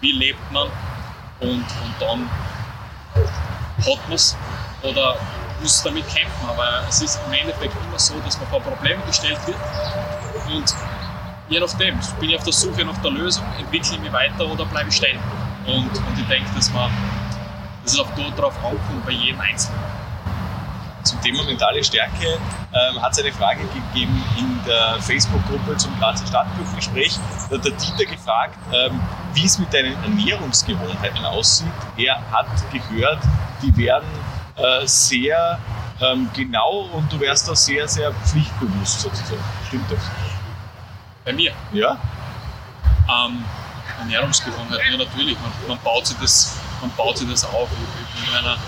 wie 0.00 0.12
lebt 0.12 0.52
man 0.52 0.68
und, 1.40 1.50
und 1.50 1.94
dann 2.00 2.30
hat 3.14 4.08
man 4.08 4.12
es 4.12 4.36
oder 4.82 5.16
muss 5.62 5.82
damit 5.82 6.06
kämpfen. 6.08 6.48
Aber 6.48 6.82
es 6.86 7.00
ist 7.00 7.18
im 7.26 7.32
Endeffekt 7.32 7.74
immer 7.88 7.98
so, 7.98 8.14
dass 8.24 8.38
man 8.38 8.48
vor 8.48 8.60
Probleme 8.60 9.00
gestellt 9.06 9.38
wird 9.46 9.56
und 10.54 10.74
je 11.48 11.60
nachdem, 11.60 11.98
bin 12.20 12.30
ich 12.30 12.36
auf 12.36 12.44
der 12.44 12.52
Suche 12.52 12.84
nach 12.84 12.98
der 12.98 13.10
Lösung, 13.10 13.44
entwickle 13.58 13.94
ich 13.94 14.00
mich 14.00 14.12
weiter 14.12 14.46
oder 14.46 14.66
bleibe 14.66 14.90
ich 14.90 14.96
stehen. 14.96 15.18
Und, 15.66 15.90
und 15.90 16.18
ich 16.18 16.26
denke, 16.26 16.48
dass, 16.54 16.72
man, 16.72 16.90
dass 17.84 17.94
es 17.94 18.00
auch 18.00 18.08
darauf 18.36 18.56
ankommt, 18.64 19.06
bei 19.06 19.12
jedem 19.12 19.40
Einzelnen. 19.40 19.80
Zum 21.04 21.20
Thema 21.20 21.42
mentale 21.44 21.82
Stärke 21.82 22.38
ähm, 22.72 23.02
hat 23.02 23.12
es 23.12 23.18
eine 23.18 23.32
Frage 23.32 23.60
gegeben 23.64 24.24
in 24.38 24.60
der 24.64 25.00
Facebook-Gruppe 25.00 25.76
zum 25.76 25.98
Grazer 25.98 26.26
Stadtbuchgespräch. 26.26 27.18
Da 27.50 27.56
hat 27.56 27.64
der 27.64 27.72
Dieter 27.72 28.04
gefragt, 28.04 28.56
ähm, 28.72 29.00
wie 29.34 29.44
es 29.44 29.58
mit 29.58 29.74
deinen 29.74 30.00
Ernährungsgewohnheiten 30.04 31.24
aussieht. 31.24 31.72
Er 31.96 32.20
hat 32.30 32.46
gehört, 32.70 33.18
die 33.62 33.76
werden 33.76 34.06
äh, 34.56 34.86
sehr 34.86 35.58
ähm, 36.00 36.28
genau 36.34 36.88
und 36.92 37.12
du 37.12 37.18
wärst 37.18 37.48
da 37.48 37.54
sehr, 37.56 37.88
sehr 37.88 38.12
pflichtbewusst 38.12 39.00
sozusagen. 39.00 39.42
Stimmt 39.66 39.90
das? 39.90 40.00
Bei 41.24 41.32
mir? 41.32 41.52
Ja. 41.72 41.96
Ähm, 43.08 43.44
Ernährungsgewohnheiten. 44.02 44.92
Ja, 44.92 44.98
natürlich, 44.98 45.36
man, 45.40 45.52
man, 45.68 45.78
baut 45.82 46.06
sich 46.06 46.16
das, 46.18 46.58
man 46.80 46.90
baut 46.96 47.18
sich 47.18 47.28
das 47.28 47.44
auf. 47.44 47.68
Mit 47.70 48.32
meiner, 48.32 48.58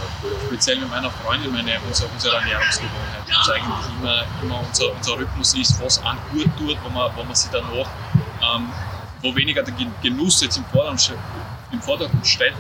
speziell 0.47 0.79
mit 0.79 0.91
meiner 0.91 1.11
Freundin, 1.11 1.53
meine, 1.53 1.73
unsere, 1.87 2.09
unsere 2.11 2.37
Ernährungsgewohnheiten. 2.37 3.27
Das 3.27 3.51
eigentlich 3.51 3.87
immer, 3.99 4.25
immer 4.43 4.61
unser, 4.67 4.93
unser 4.95 5.19
Rhythmus 5.19 5.55
ist, 5.55 5.83
was 5.83 6.03
an 6.05 6.19
gut 6.33 6.49
tut, 6.59 6.77
wo 6.85 6.89
man, 6.91 7.11
wo 7.17 7.25
man 7.25 7.35
sich 7.35 7.51
danach, 7.51 7.89
ähm, 8.55 8.69
wo 9.23 9.35
weniger 9.35 9.63
der 9.63 9.75
Genuss 10.03 10.41
jetzt 10.41 10.57
im 10.57 10.65
Vordergrund, 10.67 11.13
im 11.73 11.83
Vordergrund 11.83 12.27
steht. 12.27 12.55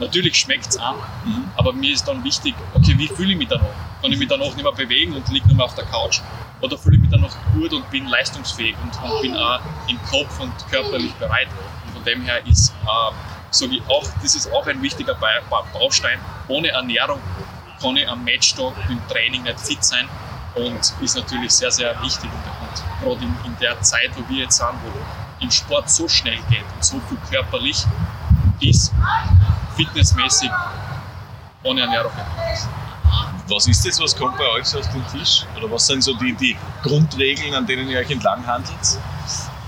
Natürlich 0.00 0.36
schmeckt 0.36 0.68
es 0.68 0.76
an, 0.76 0.94
mhm. 1.24 1.50
aber 1.56 1.72
mir 1.72 1.92
ist 1.92 2.06
dann 2.06 2.22
wichtig, 2.22 2.54
okay, 2.72 2.94
wie 2.96 3.08
fühle 3.08 3.32
ich 3.32 3.38
mich 3.38 3.48
danach? 3.48 3.66
Kann 4.00 4.12
ich 4.12 4.18
mich 4.18 4.28
danach 4.28 4.54
nicht 4.54 4.62
mehr 4.62 4.72
bewegen 4.72 5.12
und 5.14 5.28
liege 5.28 5.46
nur 5.48 5.56
mehr 5.56 5.66
auf 5.66 5.74
der 5.74 5.86
Couch? 5.86 6.20
Oder 6.60 6.78
fühle 6.78 6.96
ich 6.96 7.02
mich 7.02 7.10
danach 7.10 7.34
gut 7.52 7.72
und 7.72 7.88
bin 7.90 8.06
leistungsfähig 8.06 8.76
und, 8.82 9.02
und 9.02 9.22
bin 9.22 9.36
auch 9.36 9.60
im 9.88 10.00
Kopf 10.04 10.38
und 10.38 10.52
körperlich 10.70 11.12
bereit? 11.14 11.48
Dem 12.08 12.22
her 12.22 12.44
ist, 12.46 12.72
äh, 12.84 13.12
sage 13.50 13.76
ich 13.76 13.82
auch, 13.88 14.06
das 14.22 14.34
ist 14.34 14.50
auch 14.52 14.66
ein 14.66 14.80
wichtiger 14.82 15.14
Baustein. 15.72 16.18
Ohne 16.48 16.68
Ernährung 16.68 17.20
kann 17.80 17.96
ich 17.96 18.08
am 18.08 18.24
Matchtag 18.24 18.72
im 18.88 19.00
Training 19.08 19.42
nicht 19.42 19.60
fit 19.60 19.84
sein 19.84 20.08
und 20.54 20.92
ist 21.00 21.16
natürlich 21.16 21.52
sehr, 21.52 21.70
sehr 21.70 22.00
wichtig. 22.02 22.30
Und, 22.60 23.04
gerade 23.04 23.24
in, 23.24 23.36
in, 23.44 23.56
der 23.60 23.80
Zeit, 23.82 24.10
wo 24.16 24.28
wir 24.28 24.44
jetzt 24.44 24.56
sind, 24.56 24.68
wo 24.84 25.44
im 25.44 25.50
Sport 25.50 25.88
so 25.90 26.08
schnell 26.08 26.38
geht 26.48 26.64
und 26.74 26.84
so 26.84 27.00
viel 27.08 27.18
körperlich 27.30 27.84
ist, 28.60 28.92
fitnessmäßig 29.76 30.50
ohne 31.62 31.82
Ernährung. 31.82 32.12
Was 33.48 33.66
ist 33.66 33.86
das, 33.86 34.00
was 34.00 34.14
kommt 34.14 34.36
bei 34.36 34.46
euch 34.48 34.66
so 34.66 34.78
auf 34.80 34.88
den 34.90 35.06
Tisch? 35.08 35.46
Oder 35.56 35.70
was 35.70 35.86
sind 35.86 36.02
so 36.02 36.14
die, 36.14 36.34
die 36.34 36.56
Grundregeln, 36.82 37.54
an 37.54 37.66
denen 37.66 37.88
ihr 37.88 38.00
euch 38.00 38.10
entlang 38.10 38.46
handelt? 38.46 38.98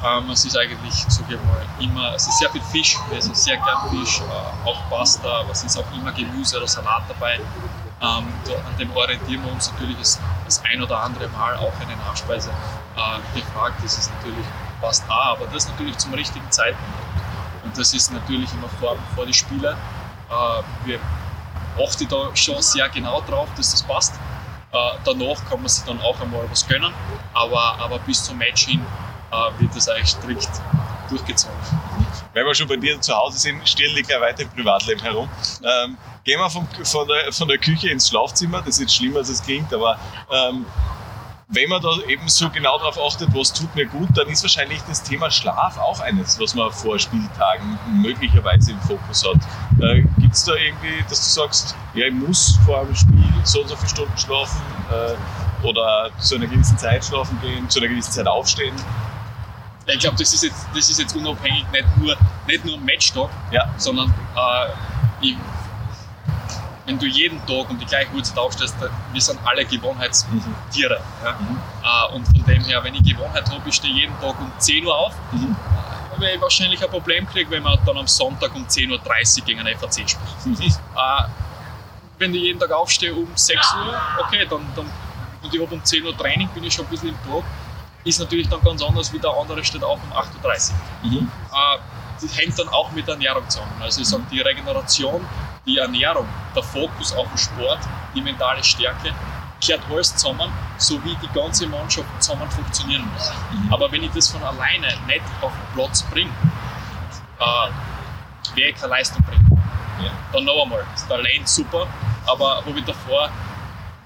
Ähm, 0.02 0.30
es 0.30 0.46
ist 0.46 0.56
eigentlich, 0.56 0.94
sage 1.08 1.34
ich 1.34 1.40
mal, 1.42 1.66
immer, 1.78 2.14
es 2.14 2.26
ist 2.26 2.38
sehr 2.38 2.48
viel 2.50 2.62
Fisch, 2.62 2.96
wir 3.10 3.18
essen 3.18 3.34
sehr 3.34 3.56
gern 3.58 3.90
Fisch, 3.90 4.20
äh, 4.20 4.68
auch 4.68 4.88
Pasta, 4.88 5.40
aber 5.40 5.50
es 5.50 5.62
ist 5.62 5.76
auch 5.76 5.84
immer 5.92 6.10
Gemüse 6.12 6.56
oder 6.56 6.66
Salat 6.66 7.02
dabei. 7.08 7.34
Ähm, 7.34 8.26
da, 8.46 8.54
an 8.54 8.76
dem 8.78 8.90
orientieren 8.96 9.44
wir 9.44 9.52
uns 9.52 9.70
natürlich 9.72 9.98
das, 9.98 10.18
das 10.46 10.64
ein 10.64 10.82
oder 10.82 11.00
andere 11.00 11.28
Mal 11.28 11.54
auch 11.56 11.72
eine 11.80 11.94
Nachspeise 11.96 12.50
äh, 12.96 13.38
gefragt. 13.38 13.74
Das 13.82 13.98
ist 13.98 14.10
natürlich 14.14 14.46
passt 14.80 15.04
auch, 15.10 15.36
aber 15.36 15.46
das 15.52 15.68
natürlich 15.68 15.98
zum 15.98 16.14
richtigen 16.14 16.50
Zeitpunkt. 16.50 16.98
Und 17.62 17.76
das 17.76 17.92
ist 17.92 18.10
natürlich 18.10 18.50
immer 18.54 18.70
vor, 18.80 18.96
vor 19.14 19.26
die 19.26 19.34
Spiele. 19.34 19.76
Äh, 20.30 20.62
wir 20.86 20.98
achten 21.78 22.08
da 22.08 22.34
schon 22.34 22.62
sehr 22.62 22.88
genau 22.88 23.20
drauf, 23.28 23.48
dass 23.54 23.72
das 23.72 23.82
passt. 23.82 24.14
Äh, 24.72 24.76
danach 25.04 25.44
kann 25.50 25.58
man 25.58 25.68
sich 25.68 25.84
dann 25.84 26.00
auch 26.00 26.18
einmal 26.22 26.48
was 26.50 26.66
gönnen, 26.66 26.94
aber, 27.34 27.76
aber 27.78 27.98
bis 27.98 28.24
zum 28.24 28.38
Match 28.38 28.66
hin 28.66 28.80
äh, 29.32 29.60
wird 29.60 29.74
das 29.74 29.88
eigentlich 29.88 30.08
strikt 30.08 30.50
durchgezogen. 31.08 31.56
Wenn 32.32 32.46
wir 32.46 32.54
schon 32.54 32.68
bei 32.68 32.76
dir 32.76 33.00
zu 33.00 33.14
Hause 33.14 33.38
sind, 33.38 33.68
Stirn 33.68 33.94
liegt 33.94 34.10
ja 34.10 34.20
weiter 34.20 34.42
im 34.42 34.50
Privatleben 34.50 35.00
herum. 35.00 35.28
Ähm, 35.62 35.96
gehen 36.24 36.38
wir 36.38 36.48
vom, 36.48 36.66
von, 36.84 37.08
der, 37.08 37.32
von 37.32 37.48
der 37.48 37.58
Küche 37.58 37.90
ins 37.90 38.08
Schlafzimmer, 38.08 38.58
das 38.58 38.76
ist 38.76 38.80
jetzt 38.80 38.96
schlimmer, 38.96 39.18
als 39.18 39.28
es 39.28 39.42
klingt, 39.42 39.72
aber 39.74 39.98
ähm, 40.30 40.64
wenn 41.52 41.68
man 41.68 41.82
da 41.82 41.90
eben 42.06 42.28
so 42.28 42.48
genau 42.48 42.78
darauf 42.78 42.96
achtet, 42.98 43.34
was 43.34 43.52
tut 43.52 43.74
mir 43.74 43.86
gut, 43.86 44.08
dann 44.14 44.28
ist 44.28 44.42
wahrscheinlich 44.42 44.80
das 44.82 45.02
Thema 45.02 45.30
Schlaf 45.30 45.78
auch 45.78 45.98
eines, 45.98 46.38
was 46.38 46.54
man 46.54 46.70
vor 46.70 46.96
Spieltagen 46.98 47.76
möglicherweise 47.92 48.70
im 48.70 48.80
Fokus 48.82 49.24
hat. 49.26 49.40
Äh, 49.82 50.02
Gibt 50.20 50.34
es 50.34 50.44
da 50.44 50.54
irgendwie, 50.54 51.02
dass 51.08 51.34
du 51.34 51.40
sagst, 51.40 51.74
ja, 51.94 52.06
ich 52.06 52.14
muss 52.14 52.56
vor 52.64 52.82
einem 52.82 52.94
Spiel 52.94 53.24
so 53.42 53.62
und 53.62 53.68
so 53.68 53.74
viele 53.74 53.88
Stunden 53.88 54.16
schlafen 54.16 54.60
äh, 54.92 55.66
oder 55.66 56.10
zu 56.20 56.36
einer 56.36 56.46
gewissen 56.46 56.78
Zeit 56.78 57.04
schlafen 57.04 57.36
gehen, 57.40 57.68
zu 57.68 57.80
einer 57.80 57.88
gewissen 57.88 58.12
Zeit 58.12 58.28
aufstehen? 58.28 58.74
Ich 59.92 60.00
glaube, 60.00 60.16
das, 60.18 60.32
ist 60.32 60.42
jetzt, 60.44 60.66
das 60.74 60.88
ist 60.90 60.98
jetzt 60.98 61.14
unabhängig, 61.16 61.64
nicht 61.72 61.96
nur, 61.98 62.16
nicht 62.46 62.64
nur 62.64 62.74
am 62.76 62.84
Matchtag, 62.84 63.28
Ja. 63.50 63.68
sondern 63.76 64.08
äh, 64.36 64.66
ich, 65.20 65.36
wenn 66.86 66.98
du 66.98 67.06
jeden 67.06 67.38
Tag 67.46 67.70
um 67.70 67.78
die 67.78 67.84
gleiche 67.84 68.10
Uhrzeit 68.12 68.38
aufstehst, 68.38 68.74
wir 69.12 69.20
sind 69.20 69.38
alle 69.44 69.64
Gewohnheitstiere. 69.64 71.00
Ja? 71.24 72.08
Äh, 72.10 72.14
und 72.14 72.24
von 72.26 72.44
dem 72.46 72.64
her, 72.64 72.82
wenn 72.82 72.94
ich 72.94 73.02
Gewohnheit 73.02 73.48
habe, 73.50 73.60
ich 73.68 73.74
stehe 73.74 73.92
jeden 73.94 74.18
Tag 74.20 74.38
um 74.40 74.50
10 74.58 74.86
Uhr 74.86 74.96
auf, 74.96 75.14
Mhm. 75.32 75.54
äh, 76.16 76.20
werde 76.20 76.34
ich 76.36 76.42
wahrscheinlich 76.42 76.82
ein 76.82 76.90
Problem 76.90 77.26
kriegen, 77.28 77.50
wenn 77.50 77.62
man 77.62 77.78
dann 77.86 77.96
am 77.96 78.06
Sonntag 78.06 78.54
um 78.54 78.64
10.30 78.66 79.40
Uhr 79.40 79.44
gegen 79.46 79.60
einen 79.60 79.78
FAC 79.78 80.08
spielt. 80.08 80.60
Äh, 80.60 81.22
wenn 82.18 82.34
ich 82.34 82.42
jeden 82.42 82.58
Tag 82.60 82.70
aufstehe 82.72 83.14
um 83.14 83.28
6 83.34 83.74
Uhr, 83.74 83.94
okay, 84.24 84.46
dann, 84.48 84.60
dann 84.76 84.86
und 85.42 85.54
ich 85.54 85.60
habe 85.62 85.74
um 85.74 85.82
10 85.82 86.04
Uhr 86.04 86.16
Training, 86.16 86.48
bin 86.48 86.64
ich 86.64 86.74
schon 86.74 86.84
ein 86.84 86.90
bisschen 86.90 87.08
im 87.10 87.14
Tag, 87.14 87.42
ist 88.04 88.18
natürlich 88.18 88.48
dann 88.48 88.62
ganz 88.62 88.82
anders, 88.82 89.12
wie 89.12 89.18
der 89.18 89.30
andere 89.30 89.62
steht 89.64 89.84
auf 89.84 89.98
um 90.02 90.12
8.30 90.16 90.70
Uhr. 91.04 91.10
Mhm. 91.10 91.30
Äh, 91.52 91.78
das 92.20 92.38
hängt 92.38 92.58
dann 92.58 92.68
auch 92.68 92.90
mit 92.92 93.06
der 93.06 93.14
Ernährung 93.14 93.48
zusammen. 93.48 93.72
Also 93.80 94.00
ich 94.00 94.08
sage, 94.08 94.22
die 94.30 94.40
Regeneration, 94.40 95.26
die 95.66 95.78
Ernährung, 95.78 96.26
der 96.54 96.62
Fokus 96.62 97.14
auf 97.14 97.28
den 97.28 97.38
Sport, 97.38 97.80
die 98.14 98.20
mentale 98.20 98.62
Stärke, 98.62 99.12
gehört 99.60 99.82
alles 99.90 100.16
zusammen, 100.16 100.50
so 100.78 101.02
wie 101.04 101.14
die 101.16 101.28
ganze 101.34 101.66
Mannschaft 101.66 102.08
zusammen 102.22 102.50
funktionieren 102.50 103.08
muss. 103.12 103.32
Aber 103.70 103.90
wenn 103.92 104.02
ich 104.02 104.10
das 104.12 104.28
von 104.28 104.42
alleine 104.42 104.86
nicht 105.06 105.22
auf 105.40 105.52
den 105.52 105.74
Platz 105.74 106.02
bringe, 106.02 106.30
äh, 107.38 108.56
werde 108.56 108.70
ich 108.70 108.74
keine 108.76 108.88
Leistung 108.88 109.22
bringen. 109.22 109.62
Ja. 110.02 110.10
Dann 110.32 110.44
noch 110.44 110.62
einmal, 110.62 110.84
das 110.92 111.06
Talent 111.06 111.48
super, 111.48 111.86
aber 112.26 112.64
habe 112.64 112.78
ich 112.78 112.84
davor 112.84 113.30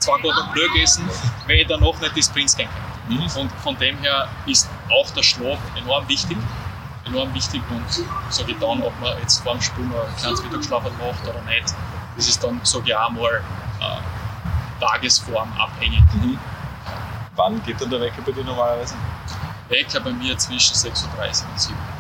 zwei 0.04 0.18
Blöd 0.18 0.72
gegessen, 0.72 1.08
werde 1.46 1.62
ich 1.62 1.68
danach 1.68 2.00
nicht 2.00 2.16
die 2.16 2.22
Sprints 2.22 2.56
gehen 2.56 2.68
können. 3.08 3.20
Mhm. 3.20 3.40
Und 3.40 3.52
von 3.62 3.76
dem 3.78 3.98
her 3.98 4.28
ist 4.46 4.68
auch 4.90 5.10
der 5.10 5.22
Schlaf 5.22 5.58
enorm 5.76 6.08
wichtig. 6.08 6.36
Enorm 7.06 7.34
wichtig 7.34 7.62
und 7.70 8.06
sage 8.30 8.52
ich 8.52 8.58
dann, 8.58 8.82
ob 8.82 8.98
man 9.00 9.18
jetzt 9.20 9.42
vor 9.42 9.52
dem 9.52 9.60
Spiel 9.60 9.84
noch 9.84 10.06
ein 10.06 10.16
kleines 10.16 10.42
Mittagsschlaf 10.42 10.82
macht 10.84 11.28
oder 11.28 11.42
nicht, 11.42 11.74
das 12.16 12.28
ist 12.28 12.42
dann, 12.42 12.60
sage 12.62 12.84
ich 12.86 12.96
auch 12.96 13.10
mal, 13.10 13.42
äh, 13.80 14.80
Tagesform 14.80 15.52
abhängig. 15.58 16.00
Mhm. 16.14 16.38
Wann 17.36 17.62
geht 17.64 17.80
dann 17.80 17.90
der 17.90 18.00
Wecker 18.00 18.22
bei 18.24 18.32
dir 18.32 18.44
normalerweise? 18.44 18.94
Wecker 19.68 20.00
bei 20.00 20.12
mir 20.12 20.36
zwischen 20.38 20.74
6.30 20.74 21.04
Uhr 21.04 21.50
und 21.52 21.60
7 21.60 21.74
Uhr. 21.74 21.93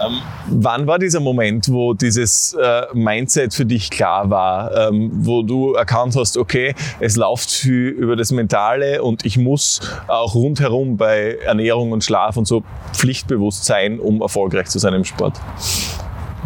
Ähm, 0.00 0.20
wann 0.48 0.86
war 0.86 0.98
dieser 0.98 1.20
Moment, 1.20 1.68
wo 1.72 1.92
dieses 1.92 2.54
äh, 2.54 2.82
Mindset 2.94 3.52
für 3.52 3.66
dich 3.66 3.90
klar 3.90 4.30
war, 4.30 4.88
ähm, 4.88 5.10
wo 5.12 5.42
du 5.42 5.74
erkannt 5.74 6.14
hast, 6.16 6.36
okay, 6.36 6.74
es 7.00 7.16
läuft 7.16 7.50
viel 7.50 7.88
über 7.88 8.14
das 8.14 8.30
Mentale 8.30 9.02
und 9.02 9.24
ich 9.24 9.38
muss 9.38 9.80
auch 10.06 10.34
rundherum 10.34 10.96
bei 10.96 11.38
Ernährung 11.44 11.92
und 11.92 12.04
Schlaf 12.04 12.36
und 12.36 12.46
so 12.46 12.62
pflichtbewusst 12.92 13.64
sein, 13.64 13.98
um 13.98 14.20
erfolgreich 14.20 14.66
zu 14.66 14.78
sein 14.78 14.94
im 14.94 15.04
Sport? 15.04 15.40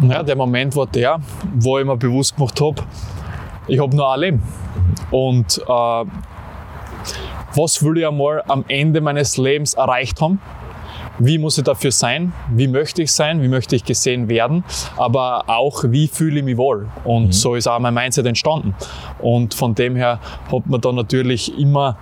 Ja, 0.01 0.23
der 0.23 0.35
Moment 0.35 0.75
war 0.75 0.87
der, 0.87 1.19
wo 1.53 1.77
ich 1.77 1.85
mir 1.85 1.95
bewusst 1.95 2.35
gemacht 2.35 2.59
habe, 2.59 2.81
ich 3.67 3.79
habe 3.79 3.95
nur 3.95 4.11
ein 4.11 4.19
Leben. 4.19 4.43
Und 5.11 5.59
äh, 5.59 6.05
was 7.55 7.83
will 7.83 7.99
ich 7.99 8.07
einmal 8.07 8.43
am 8.47 8.65
Ende 8.67 8.99
meines 8.99 9.37
Lebens 9.37 9.75
erreicht 9.75 10.19
haben? 10.21 10.41
Wie 11.19 11.37
muss 11.37 11.57
ich 11.57 11.63
dafür 11.63 11.91
sein? 11.91 12.33
Wie 12.49 12.67
möchte 12.67 13.03
ich 13.03 13.11
sein? 13.11 13.41
Wie 13.41 13.47
möchte 13.47 13.75
ich 13.75 13.83
gesehen 13.83 14.29
werden? 14.29 14.63
Aber 14.97 15.43
auch, 15.47 15.83
wie 15.87 16.07
fühle 16.07 16.39
ich 16.39 16.45
mich 16.45 16.57
wohl? 16.57 16.87
Und 17.03 17.33
so 17.35 17.55
ist 17.55 17.67
auch 17.67 17.79
mein 17.79 17.93
Mindset 17.93 18.25
entstanden. 18.25 18.73
Und 19.19 19.53
von 19.53 19.75
dem 19.75 19.95
her 19.95 20.19
hat 20.51 20.65
man 20.65 20.81
dann 20.81 20.95
natürlich 20.95 21.57
immer 21.57 21.97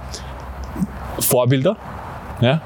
Vorbilder. 1.19 1.75
Ja? 2.39 2.61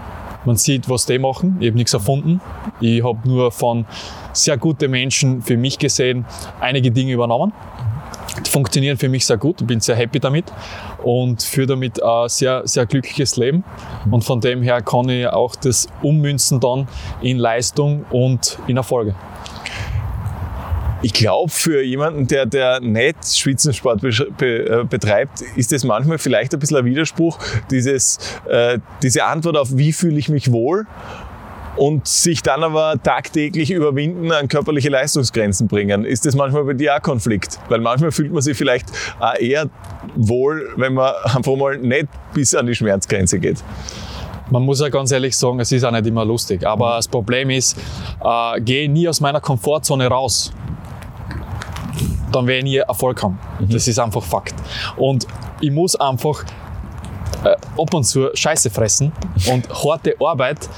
Man 0.46 0.56
sieht, 0.56 0.88
was 0.88 1.08
die 1.08 1.18
machen. 1.18 1.58
Ich 1.60 1.68
habe 1.68 1.78
nichts 1.78 1.94
erfunden. 1.94 2.40
Ich 2.80 3.04
habe 3.04 3.28
nur 3.28 3.52
von 3.52 3.86
sehr 4.32 4.58
guten 4.58 4.92
Menschen 4.92 5.42
für 5.42 5.58
mich 5.58 5.80
gesehen 5.80 6.25
einige 6.60 6.92
Dinge 6.92 7.14
übernommen. 7.14 7.54
Funktionieren 8.50 8.98
für 8.98 9.10
mich 9.10 9.25
sehr 9.25 9.38
gut. 9.38 9.62
Ich 9.62 9.68
bin 9.68 9.80
sehr 9.80 9.96
happy 9.96 10.20
damit 10.20 10.46
und 11.04 11.42
führe 11.42 11.68
damit 11.68 12.01
ein 12.01 12.30
sehr, 12.30 12.62
sehr 12.65 12.86
glückliches 12.86 13.38
Leben. 13.38 13.63
Und 14.12 14.24
von 14.24 14.42
dem 14.42 14.62
her 14.62 14.82
kann 14.82 15.10
ich 15.10 15.27
auch 15.27 15.56
das 15.56 15.88
ummünzen 16.01 16.60
dann 16.60 16.88
in 17.22 17.38
Leistung 17.38 18.06
und 18.10 18.60
in 18.68 18.77
Erfolge. 18.77 19.15
Ich 21.01 21.13
glaube, 21.13 21.51
für 21.51 21.84
jemanden, 21.84 22.25
der, 22.27 22.46
der 22.48 22.80
nicht 22.80 23.24
Spitzensport 23.24 24.01
besch- 24.01 24.32
be, 24.38 24.82
äh, 24.82 24.84
betreibt, 24.86 25.42
ist 25.56 25.72
es 25.72 25.84
manchmal 25.84 26.18
vielleicht 26.18 26.54
ein 26.54 26.60
bisschen 26.60 26.77
ein 26.77 26.86
Widerspruch, 26.86 27.38
dieses, 27.70 28.18
äh, 28.50 28.80
diese 29.04 29.25
Antwort 29.25 29.56
auf, 29.56 29.77
wie 29.77 29.94
fühle 29.94 30.18
ich 30.18 30.30
mich 30.30 30.51
wohl 30.51 30.88
und 31.77 32.08
sich 32.08 32.41
dann 32.41 32.63
aber 32.63 33.01
tagtäglich 33.01 33.72
überwinden, 33.72 34.32
an 34.32 34.48
körperliche 34.48 34.89
Leistungsgrenzen 34.89 35.67
bringen. 35.67 36.05
Ist 36.05 36.25
das 36.25 36.36
manchmal 36.36 36.63
bei 36.63 36.74
dir 36.74 36.96
auch 36.96 37.01
Konflikt? 37.01 37.60
Weil 37.70 37.82
manchmal 37.82 38.12
fühlt 38.12 38.32
man 38.32 38.41
sich 38.41 38.58
vielleicht 38.58 38.88
auch 39.20 39.36
eher 39.36 39.70
wohl, 40.15 40.74
wenn 40.77 40.94
man 40.94 41.13
einfach 41.24 41.55
mal 41.55 41.77
nicht 41.77 42.08
bis 42.34 42.55
an 42.55 42.67
die 42.67 42.75
Schmerzgrenze 42.75 43.39
geht. 43.39 43.63
Man 44.51 44.63
muss 44.63 44.79
ja 44.79 44.89
ganz 44.89 45.12
ehrlich 45.12 45.36
sagen, 45.36 45.60
es 45.60 45.72
ist 45.72 45.84
auch 45.84 45.91
nicht 45.91 46.05
immer 46.05 46.24
lustig. 46.24 46.65
Aber 46.65 46.98
das 46.98 47.08
Problem 47.08 47.50
ist, 47.50 47.77
äh, 48.24 48.62
gehe 48.62 48.89
nie 48.89 49.08
aus 49.10 49.20
meiner 49.20 49.41
Komfortzone 49.41 50.08
raus. 50.08 50.53
Dann 52.32 52.46
werde 52.46 52.60
ich 52.60 52.63
nie 52.63 52.77
Erfolg 52.77 53.24
haben. 53.24 53.39
Das 53.60 53.88
ist 53.88 53.98
einfach 53.98 54.24
Fakt. 54.24 54.53
Und 54.98 55.25
ich 55.62 55.72
muss 55.72 55.96
einfach 55.96 56.44
äh, 57.44 57.50
ab 57.50 57.94
und 57.94 58.03
zu 58.03 58.29
Scheiße 58.34 58.70
fressen 58.70 59.12
und 59.51 59.67
harte 59.84 60.15
Arbeit 60.20 60.70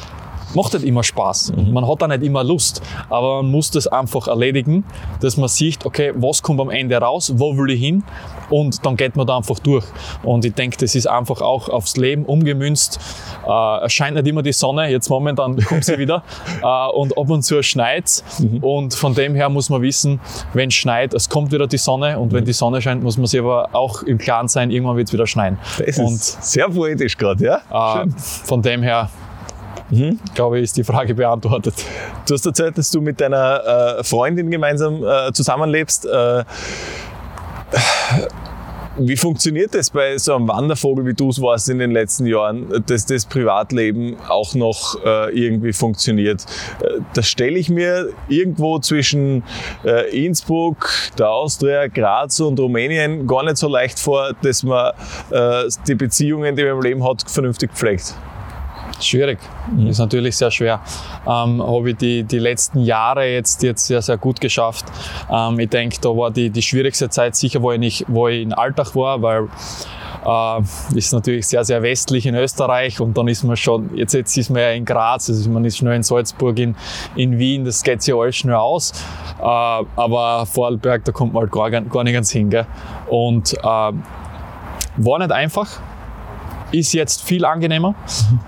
macht 0.54 0.74
nicht 0.74 0.86
immer 0.86 1.04
Spaß. 1.04 1.52
Und 1.52 1.72
man 1.72 1.88
hat 1.88 2.04
auch 2.04 2.08
nicht 2.08 2.24
immer 2.24 2.44
Lust. 2.44 2.82
Aber 3.10 3.42
man 3.42 3.52
muss 3.52 3.72
das 3.72 3.88
einfach 3.88 4.28
erledigen, 4.28 4.84
dass 5.22 5.38
man 5.38 5.48
sieht, 5.48 5.86
okay, 5.86 6.14
was 6.16 6.42
kommt 6.42 6.60
am 6.60 6.70
Ende 6.70 6.98
raus, 6.98 7.34
wo 7.36 7.58
will 7.58 7.72
ich 7.72 7.80
hin? 7.80 8.04
Und 8.50 8.86
dann 8.86 8.96
geht 8.96 9.16
man 9.16 9.28
da 9.28 9.38
einfach 9.38 9.60
durch. 9.60 9.86
Und 10.24 10.46
ich 10.46 10.54
denke, 10.54 10.78
das 10.78 10.96
ist 10.96 11.08
einfach 11.08 11.42
auch 11.42 11.70
aufs 11.70 11.98
Leben 11.98 12.26
umgemünzt. 12.26 13.00
Äh, 13.46 13.86
es 13.86 13.94
scheint 13.94 14.16
nicht 14.16 14.28
immer 14.28 14.42
die 14.42 14.54
Sonne, 14.54 14.90
jetzt 14.90 15.10
momentan 15.10 15.58
kommt 15.66 15.84
sie 15.84 15.98
wieder. 15.98 16.24
äh, 16.62 16.88
und 16.96 17.18
ab 17.18 17.30
und 17.30 17.44
zu 17.44 17.62
schneit 17.62 18.24
Und 18.62 18.94
von 18.94 19.14
dem 19.14 19.36
her 19.36 19.50
muss 19.50 19.70
man 19.70 19.82
wissen, 19.82 20.20
wenn 20.54 20.70
es 20.70 20.76
schneit, 20.76 21.14
es 21.14 21.30
kommt 21.30 21.52
wieder 21.52 21.68
die 21.68 21.78
Sonne. 21.78 22.20
Und 22.20 22.32
wenn 22.34 22.46
die 22.46 22.54
Sonne 22.54 22.82
scheint, 22.82 23.04
muss 23.04 23.18
man 23.18 23.28
sich 23.28 23.40
aber 23.40 23.70
auch 23.74 24.04
im 24.04 24.18
Klaren 24.18 24.48
sein, 24.48 24.72
irgendwann 24.72 24.98
wird 24.98 25.08
es 25.08 25.14
wieder 25.14 25.28
schneien. 25.28 25.58
Das 25.86 25.98
und 26.00 26.14
ist 26.14 26.44
sehr 26.44 26.70
poetisch 26.70 27.18
gerade, 27.18 27.44
ja? 27.44 28.02
äh, 28.02 28.08
von 28.18 28.62
dem 28.62 28.84
her, 28.84 29.10
glaube 30.36 30.58
ich, 30.58 30.66
ist 30.66 30.78
die 30.78 30.84
Frage 30.84 31.16
beantwortet. 31.16 31.74
Du 32.28 32.34
hast 32.34 32.46
erzählt, 32.46 32.78
dass 32.78 32.92
du 32.92 33.02
mit 33.02 33.22
deiner 33.22 33.98
äh, 34.00 34.04
Freundin 34.04 34.52
gemeinsam 34.52 35.04
äh, 35.04 35.32
zusammenlebst. 35.32 36.06
Äh, 36.06 36.44
wie 39.00 39.16
funktioniert 39.16 39.76
das 39.76 39.92
bei 39.92 40.18
so 40.18 40.36
einem 40.36 40.48
Wandervogel, 40.48 41.06
wie 41.06 41.14
du 41.14 41.30
es 41.30 41.42
warst 41.42 41.70
in 41.70 41.78
den 41.78 41.92
letzten 41.92 42.26
Jahren, 42.26 42.84
dass 42.88 43.06
das 43.06 43.26
Privatleben 43.26 44.18
auch 44.28 44.56
noch 44.56 44.98
äh, 45.06 45.38
irgendwie 45.38 45.72
funktioniert? 45.72 46.46
Äh, 46.82 47.02
das 47.14 47.28
stelle 47.28 47.60
ich 47.60 47.70
mir 47.70 48.10
irgendwo 48.28 48.80
zwischen 48.80 49.44
äh, 49.86 50.26
Innsbruck, 50.26 50.90
der 51.18 51.30
Austria, 51.30 51.88
Graz 51.88 52.40
und 52.40 52.60
Rumänien 52.60 53.28
gar 53.28 53.44
nicht 53.44 53.58
so 53.58 53.68
leicht 53.68 54.00
vor, 54.00 54.32
dass 54.42 54.64
man 54.64 54.94
äh, 55.30 55.64
die 55.88 55.96
Beziehungen, 55.96 56.56
die 56.56 56.64
man 56.64 56.74
im 56.74 56.82
Leben 56.82 57.08
hat, 57.08 57.24
vernünftig 57.30 57.72
pflegt. 57.74 58.16
Schwierig, 59.00 59.40
mhm. 59.72 59.88
ist 59.88 60.00
natürlich 60.00 60.36
sehr 60.36 60.52
schwer. 60.52 60.82
Ähm, 61.26 61.62
Habe 61.62 61.92
ich 61.92 61.98
die, 61.98 62.24
die 62.24 62.40
letzten 62.40 62.82
Jahre 62.82 63.28
jetzt, 63.28 63.62
jetzt 63.64 63.86
sehr, 63.86 64.02
sehr 64.02 64.18
gut 64.18 64.42
geschafft. 64.42 64.86
Ähm, 65.32 65.60
ich 65.60 65.70
denke, 65.70 65.98
da 66.02 66.10
war 66.10 66.32
die, 66.32 66.50
die 66.50 66.62
schwierigste 66.62 67.10
Zeit 67.10 67.36
sicher, 67.36 67.62
wo 67.62 67.72
ich, 67.72 67.80
nicht, 67.80 68.06
wo 68.08 68.28
ich 68.28 68.42
in 68.42 68.54
Alltag 68.54 68.96
war, 68.96 69.22
weil 69.22 69.48
äh, 70.26 70.98
ist 70.98 71.14
natürlich 71.14 71.48
sehr, 71.48 71.64
sehr 71.64 71.82
westlich 71.82 72.26
in 72.26 72.36
Österreich 72.36 73.00
und 73.00 73.18
dann 73.18 73.28
ist 73.28 73.44
man 73.44 73.56
schon, 73.56 73.96
jetzt, 73.96 74.14
jetzt 74.14 74.36
ist 74.38 74.50
man 74.50 74.62
ja 74.62 74.72
in 74.72 74.86
Graz, 74.86 75.30
also 75.30 75.50
man 75.50 75.64
ist 75.64 75.78
schnell 75.78 75.96
in 75.96 76.04
Salzburg, 76.04 76.58
in, 76.60 76.76
in 77.16 77.38
Wien, 77.38 77.66
das 77.66 77.84
geht 77.84 78.02
sich 78.02 78.14
alles 78.14 78.36
schnell 78.36 78.56
aus. 78.56 78.92
Äh, 79.40 79.44
aber 79.44 80.46
Vorarlberg, 80.46 81.06
da 81.06 81.12
kommt 81.12 81.34
man 81.34 81.44
halt 81.44 81.52
gar, 81.52 81.70
gar 81.70 82.04
nicht 82.04 82.14
ganz 82.14 82.32
hin. 82.32 82.50
Gell? 82.50 82.66
Und 83.08 83.54
äh, 83.54 83.64
war 83.64 85.20
nicht 85.20 85.32
einfach, 85.32 85.80
ist 86.72 86.94
jetzt 86.94 87.24
viel 87.24 87.46
angenehmer 87.46 87.96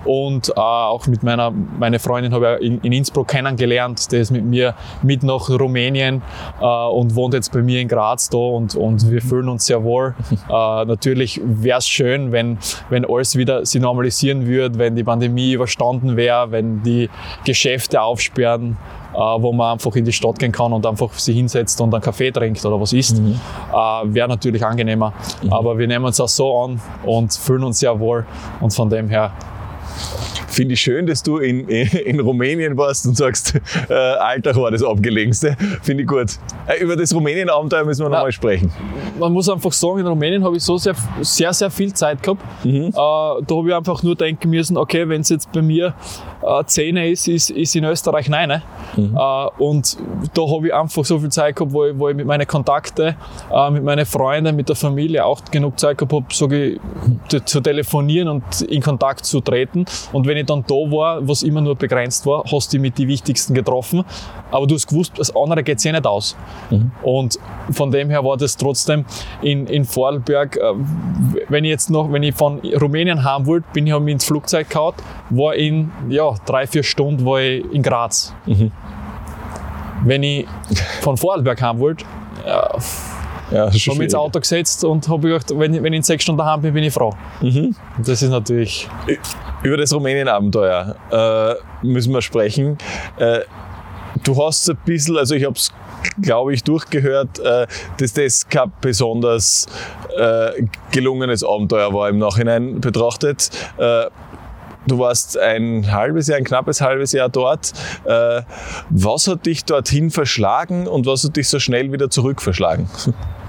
und 0.04 0.50
äh, 0.50 0.52
auch 0.60 1.06
mit 1.06 1.22
meiner 1.22 1.50
meine 1.50 1.98
Freundin 1.98 2.34
habe 2.34 2.58
ich 2.60 2.66
in, 2.66 2.80
in, 2.80 2.92
Innsbruck 2.92 3.28
kennengelernt, 3.28 4.10
der 4.12 4.20
ist 4.20 4.30
mit 4.30 4.44
mir 4.44 4.74
mit 5.02 5.22
nach 5.22 5.48
Rumänien 5.48 6.22
äh, 6.60 6.64
und 6.64 7.14
wohnt 7.14 7.34
jetzt 7.34 7.52
bei 7.52 7.62
mir 7.62 7.80
in 7.80 7.88
Graz 7.88 8.28
da 8.28 8.38
und, 8.38 8.74
und 8.74 9.10
wir 9.10 9.22
fühlen 9.22 9.48
uns 9.48 9.66
sehr 9.66 9.82
wohl. 9.84 10.14
Äh, 10.50 10.84
natürlich 10.84 11.40
wäre 11.44 11.78
es 11.78 11.86
schön, 11.86 12.32
wenn, 12.32 12.58
wenn 12.88 13.04
alles 13.04 13.36
wieder 13.36 13.64
sich 13.64 13.80
normalisieren 13.80 14.46
würde, 14.46 14.78
wenn 14.78 14.96
die 14.96 15.04
Pandemie 15.04 15.52
überstanden 15.52 16.16
wäre, 16.16 16.50
wenn 16.50 16.82
die 16.82 17.08
Geschäfte 17.44 18.02
aufsperren 18.02 18.76
wo 19.12 19.52
man 19.52 19.72
einfach 19.72 19.94
in 19.96 20.04
die 20.04 20.12
Stadt 20.12 20.38
gehen 20.38 20.52
kann 20.52 20.72
und 20.72 20.86
einfach 20.86 21.12
sich 21.14 21.36
hinsetzt 21.36 21.80
und 21.80 21.92
einen 21.92 22.02
Kaffee 22.02 22.30
trinkt 22.30 22.64
oder 22.64 22.80
was 22.80 22.92
isst. 22.92 23.18
Mhm. 23.18 23.40
Äh, 23.72 24.14
Wäre 24.14 24.28
natürlich 24.28 24.64
angenehmer. 24.64 25.12
Mhm. 25.42 25.52
Aber 25.52 25.78
wir 25.78 25.86
nehmen 25.86 26.04
uns 26.04 26.20
auch 26.20 26.28
so 26.28 26.62
an 26.62 26.80
und 27.04 27.32
fühlen 27.32 27.64
uns 27.64 27.80
sehr 27.80 27.98
wohl 27.98 28.26
und 28.60 28.72
von 28.72 28.88
dem 28.88 29.08
her 29.08 29.32
Finde 30.50 30.74
ich 30.74 30.80
schön, 30.80 31.06
dass 31.06 31.22
du 31.22 31.38
in, 31.38 31.68
in 31.68 32.20
Rumänien 32.20 32.76
warst 32.76 33.06
und 33.06 33.16
sagst, 33.16 33.54
äh, 33.88 33.94
Alltag 33.94 34.56
war 34.56 34.70
das 34.70 34.82
abgelegenste. 34.82 35.56
Finde 35.82 36.02
ich 36.02 36.08
gut. 36.08 36.38
Äh, 36.66 36.82
über 36.82 36.96
das 36.96 37.14
Rumänien-Abenteuer 37.14 37.84
müssen 37.84 38.04
wir 38.04 38.10
nochmal 38.10 38.32
sprechen. 38.32 38.72
Man 39.18 39.32
muss 39.32 39.48
einfach 39.48 39.72
sagen, 39.72 40.00
in 40.00 40.06
Rumänien 40.06 40.44
habe 40.44 40.56
ich 40.56 40.62
so 40.64 40.76
sehr, 40.76 40.94
sehr, 41.20 41.52
sehr 41.52 41.70
viel 41.70 41.92
Zeit 41.92 42.22
gehabt. 42.22 42.42
Mhm. 42.64 42.86
Äh, 42.88 42.92
da 42.92 43.54
habe 43.54 43.68
ich 43.68 43.74
einfach 43.74 44.02
nur 44.02 44.16
denken 44.16 44.50
müssen, 44.50 44.76
okay, 44.76 45.08
wenn 45.08 45.20
es 45.20 45.28
jetzt 45.28 45.52
bei 45.52 45.62
mir 45.62 45.94
äh, 46.42 46.64
10 46.64 46.96
ist, 46.96 47.28
ist, 47.28 47.50
ist 47.50 47.76
in 47.76 47.84
Österreich 47.84 48.28
9. 48.28 48.48
Ne? 48.48 48.62
Mhm. 48.96 49.16
Äh, 49.16 49.62
und 49.62 49.96
da 50.34 50.42
habe 50.42 50.68
ich 50.68 50.74
einfach 50.74 51.04
so 51.04 51.18
viel 51.18 51.30
Zeit 51.30 51.56
gehabt, 51.56 51.72
wo 51.72 51.84
ich, 51.84 51.98
wo 51.98 52.08
ich 52.08 52.16
mit 52.16 52.26
meinen 52.26 52.46
Kontakten, 52.46 53.14
äh, 53.52 53.70
mit 53.70 53.84
meinen 53.84 54.06
Freunden, 54.06 54.56
mit 54.56 54.68
der 54.68 54.76
Familie 54.76 55.24
auch 55.24 55.44
genug 55.50 55.78
Zeit 55.78 55.98
gehabt 55.98 56.12
habe, 56.12 56.26
so 56.30 56.48
zu 57.44 57.60
telefonieren 57.60 58.28
und 58.28 58.62
in 58.62 58.82
Kontakt 58.82 59.24
zu 59.24 59.40
treten. 59.40 59.84
Und 60.12 60.26
wenn 60.26 60.36
ich 60.40 60.46
dann 60.46 60.64
da 60.66 60.74
war, 60.74 61.26
was 61.26 61.42
immer 61.42 61.60
nur 61.60 61.76
begrenzt 61.76 62.26
war, 62.26 62.44
hast 62.50 62.72
du 62.72 62.78
mit 62.78 62.98
die 62.98 63.08
wichtigsten 63.08 63.54
getroffen. 63.54 64.04
Aber 64.50 64.66
du 64.66 64.74
hast 64.74 64.88
gewusst, 64.88 65.12
das 65.16 65.34
andere 65.34 65.62
geht 65.62 65.80
sich 65.80 65.92
nicht 65.92 66.06
aus. 66.06 66.36
Mhm. 66.70 66.90
Und 67.02 67.38
von 67.70 67.90
dem 67.90 68.10
her 68.10 68.24
war 68.24 68.36
das 68.36 68.56
trotzdem 68.56 69.04
in, 69.42 69.66
in 69.66 69.84
Vorarlberg, 69.84 70.56
äh, 70.56 70.60
wenn 71.48 71.64
ich 71.64 71.70
jetzt 71.70 71.90
noch, 71.90 72.12
wenn 72.12 72.22
ich 72.22 72.34
von 72.34 72.60
Rumänien 72.60 73.24
haben 73.24 73.46
wollte, 73.46 73.66
bin 73.72 73.86
ich 73.86 73.94
ins 73.94 74.24
Flugzeug 74.24 74.68
gehauen, 74.68 74.94
war 75.30 75.54
in, 75.54 75.90
ja, 76.08 76.34
drei, 76.46 76.66
vier 76.66 76.82
Stunden 76.82 77.24
war 77.24 77.40
ich 77.40 77.64
in 77.72 77.82
Graz. 77.82 78.34
Mhm. 78.46 78.72
Wenn 80.04 80.22
ich 80.22 80.46
von 81.02 81.16
Vorarlberg 81.16 81.60
haben 81.60 81.78
wollte, 81.78 82.04
ja, 82.46 82.70
ja, 83.50 83.66
habe 83.66 83.72
mich 83.72 84.00
ins 84.00 84.14
Auto 84.14 84.40
gesetzt 84.40 84.84
und 84.84 85.08
habe 85.08 85.28
gedacht, 85.28 85.50
wenn, 85.54 85.82
wenn 85.82 85.92
ich 85.92 85.98
in 85.98 86.02
sechs 86.02 86.22
Stunden 86.22 86.38
daheim 86.38 86.62
bin, 86.62 86.74
bin 86.74 86.84
ich 86.84 86.92
froh. 86.92 87.12
Mhm. 87.40 87.74
Das 87.98 88.22
ist 88.22 88.30
natürlich. 88.30 88.88
Über 89.62 89.76
das 89.76 89.92
Rumänien-Abenteuer 89.92 90.96
äh, 91.10 91.86
müssen 91.86 92.12
wir 92.12 92.22
sprechen. 92.22 92.78
Äh, 93.18 93.40
du 94.22 94.42
hast 94.42 94.68
ein 94.70 94.78
bisschen, 94.84 95.16
also 95.16 95.34
ich 95.34 95.44
habe 95.44 95.54
es 95.54 95.72
glaube 96.20 96.54
ich, 96.54 96.64
durchgehört, 96.64 97.38
äh, 97.40 97.66
dass 97.98 98.12
das 98.14 98.48
kein 98.48 98.72
besonders 98.80 99.66
äh, 100.16 100.64
gelungenes 100.92 101.44
Abenteuer 101.44 101.92
war 101.92 102.08
im 102.08 102.18
Nachhinein 102.18 102.80
betrachtet. 102.80 103.50
Äh, 103.78 104.06
du 104.86 104.98
warst 104.98 105.38
ein 105.38 105.92
halbes 105.92 106.28
Jahr, 106.28 106.38
ein 106.38 106.44
knappes 106.44 106.80
halbes 106.80 107.12
Jahr 107.12 107.28
dort. 107.28 107.72
Äh, 108.04 108.42
was 108.88 109.28
hat 109.28 109.46
dich 109.46 109.64
dorthin 109.64 110.10
verschlagen 110.10 110.86
und 110.86 111.06
was 111.06 111.24
hat 111.24 111.36
dich 111.36 111.48
so 111.48 111.58
schnell 111.58 111.92
wieder 111.92 112.10
zurück 112.10 112.42
verschlagen? 112.42 112.88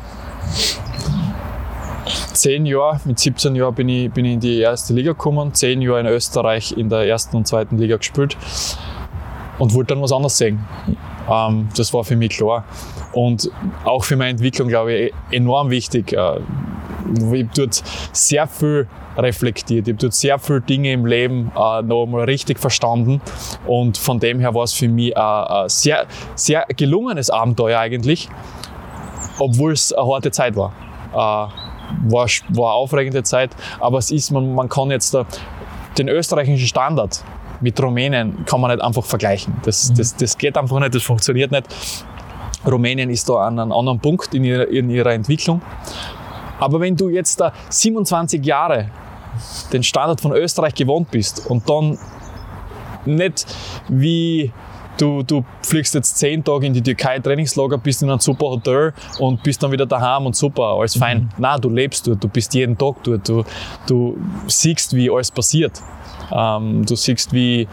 Zehn 2.33 2.65
Jahre, 2.65 2.99
mit 3.05 3.19
17 3.19 3.55
Jahren 3.55 3.75
bin 3.75 3.89
ich, 3.89 4.11
bin 4.11 4.25
ich 4.25 4.33
in 4.33 4.39
die 4.39 4.59
erste 4.59 4.93
Liga 4.93 5.11
gekommen, 5.11 5.53
zehn 5.53 5.81
Jahre 5.81 5.99
in 5.99 6.05
Österreich 6.07 6.75
in 6.75 6.89
der 6.89 7.07
ersten 7.07 7.37
und 7.37 7.47
zweiten 7.47 7.77
Liga 7.77 7.97
gespielt 7.97 8.37
und 9.59 9.73
wollte 9.73 9.93
dann 9.93 10.01
was 10.01 10.11
anderes 10.11 10.37
sehen. 10.37 10.65
Ähm, 11.29 11.69
das 11.75 11.93
war 11.93 12.03
für 12.03 12.15
mich 12.15 12.31
klar. 12.31 12.65
Und 13.13 13.51
auch 13.83 14.03
für 14.03 14.15
meine 14.15 14.31
Entwicklung, 14.31 14.69
glaube 14.69 14.93
ich, 14.93 15.13
enorm 15.31 15.69
wichtig. 15.69 16.13
Äh, 16.13 16.39
ich 17.15 17.23
habe 17.23 17.49
dort 17.55 17.83
sehr 18.11 18.47
viel 18.47 18.87
reflektiert. 19.17 19.87
Ich 19.87 19.93
habe 19.93 20.01
dort 20.01 20.13
sehr 20.13 20.39
viele 20.39 20.61
Dinge 20.61 20.93
im 20.93 21.05
Leben 21.05 21.51
äh, 21.55 21.81
noch 21.81 22.03
einmal 22.03 22.23
richtig 22.23 22.59
verstanden. 22.59 23.21
Und 23.67 23.97
von 23.97 24.19
dem 24.19 24.39
her 24.39 24.55
war 24.55 24.63
es 24.63 24.73
für 24.73 24.87
mich 24.87 25.15
ein 25.17 25.69
sehr, 25.69 26.07
sehr 26.35 26.65
gelungenes 26.75 27.29
Abenteuer 27.29 27.79
eigentlich 27.79 28.29
obwohl 29.41 29.73
es 29.73 29.91
eine 29.91 30.07
harte 30.07 30.31
Zeit 30.31 30.55
war. 30.55 30.71
Äh, 31.13 31.15
war, 31.15 31.51
war 32.09 32.27
eine 32.27 32.59
aufregende 32.59 33.23
Zeit, 33.23 33.51
aber 33.79 33.97
es 33.97 34.11
ist, 34.11 34.31
man, 34.31 34.53
man 34.53 34.69
kann 34.69 34.91
jetzt 34.91 35.13
da, 35.13 35.25
den 35.97 36.07
österreichischen 36.07 36.65
Standard 36.65 37.23
mit 37.59 37.81
Rumänien 37.81 38.45
kann 38.45 38.61
man 38.61 38.71
nicht 38.71 38.83
einfach 38.83 39.03
vergleichen. 39.03 39.53
Das, 39.63 39.89
mhm. 39.89 39.95
das, 39.95 40.15
das 40.15 40.37
geht 40.37 40.57
einfach 40.57 40.79
nicht, 40.79 40.95
das 40.95 41.03
funktioniert 41.03 41.51
nicht. 41.51 41.65
Rumänien 42.65 43.09
ist 43.09 43.27
da 43.27 43.47
an 43.47 43.59
einem 43.59 43.71
anderen 43.71 43.99
Punkt 43.99 44.33
in 44.33 44.43
ihrer, 44.43 44.67
in 44.67 44.89
ihrer 44.89 45.11
Entwicklung. 45.13 45.61
Aber 46.59 46.79
wenn 46.79 46.95
du 46.95 47.09
jetzt 47.09 47.41
da 47.41 47.51
27 47.69 48.45
Jahre 48.45 48.89
den 49.73 49.83
Standard 49.83 50.21
von 50.21 50.31
Österreich 50.33 50.75
gewohnt 50.75 51.09
bist 51.09 51.47
und 51.47 51.67
dann 51.67 51.97
nicht 53.05 53.47
wie 53.87 54.51
du, 55.01 55.23
du 55.23 55.43
fliegst 55.63 55.95
jetzt 55.95 56.17
zehn 56.17 56.43
Tage 56.43 56.67
in 56.67 56.73
die 56.73 56.81
Türkei 56.81 57.19
Trainingslager, 57.19 57.77
bist 57.77 58.03
in 58.03 58.09
einem 58.09 58.19
super 58.19 58.47
Hotel 58.47 58.93
und 59.19 59.41
bist 59.43 59.61
dann 59.63 59.71
wieder 59.71 59.85
daheim 59.85 60.25
und 60.27 60.35
super, 60.35 60.75
alles 60.77 60.95
fein. 60.95 61.23
Mhm. 61.23 61.29
Nein, 61.37 61.61
du 61.61 61.69
lebst 61.69 62.07
dort, 62.07 62.23
du 62.23 62.27
bist 62.27 62.53
jeden 62.53 62.77
Tag 62.77 63.03
dort, 63.03 63.27
du, 63.27 63.43
du 63.87 64.17
siehst, 64.47 64.93
wie 64.95 65.09
alles 65.09 65.31
passiert. 65.31 65.81
Ähm, 66.31 66.85
du 66.85 66.95
siehst, 66.95 67.33
wie 67.33 67.67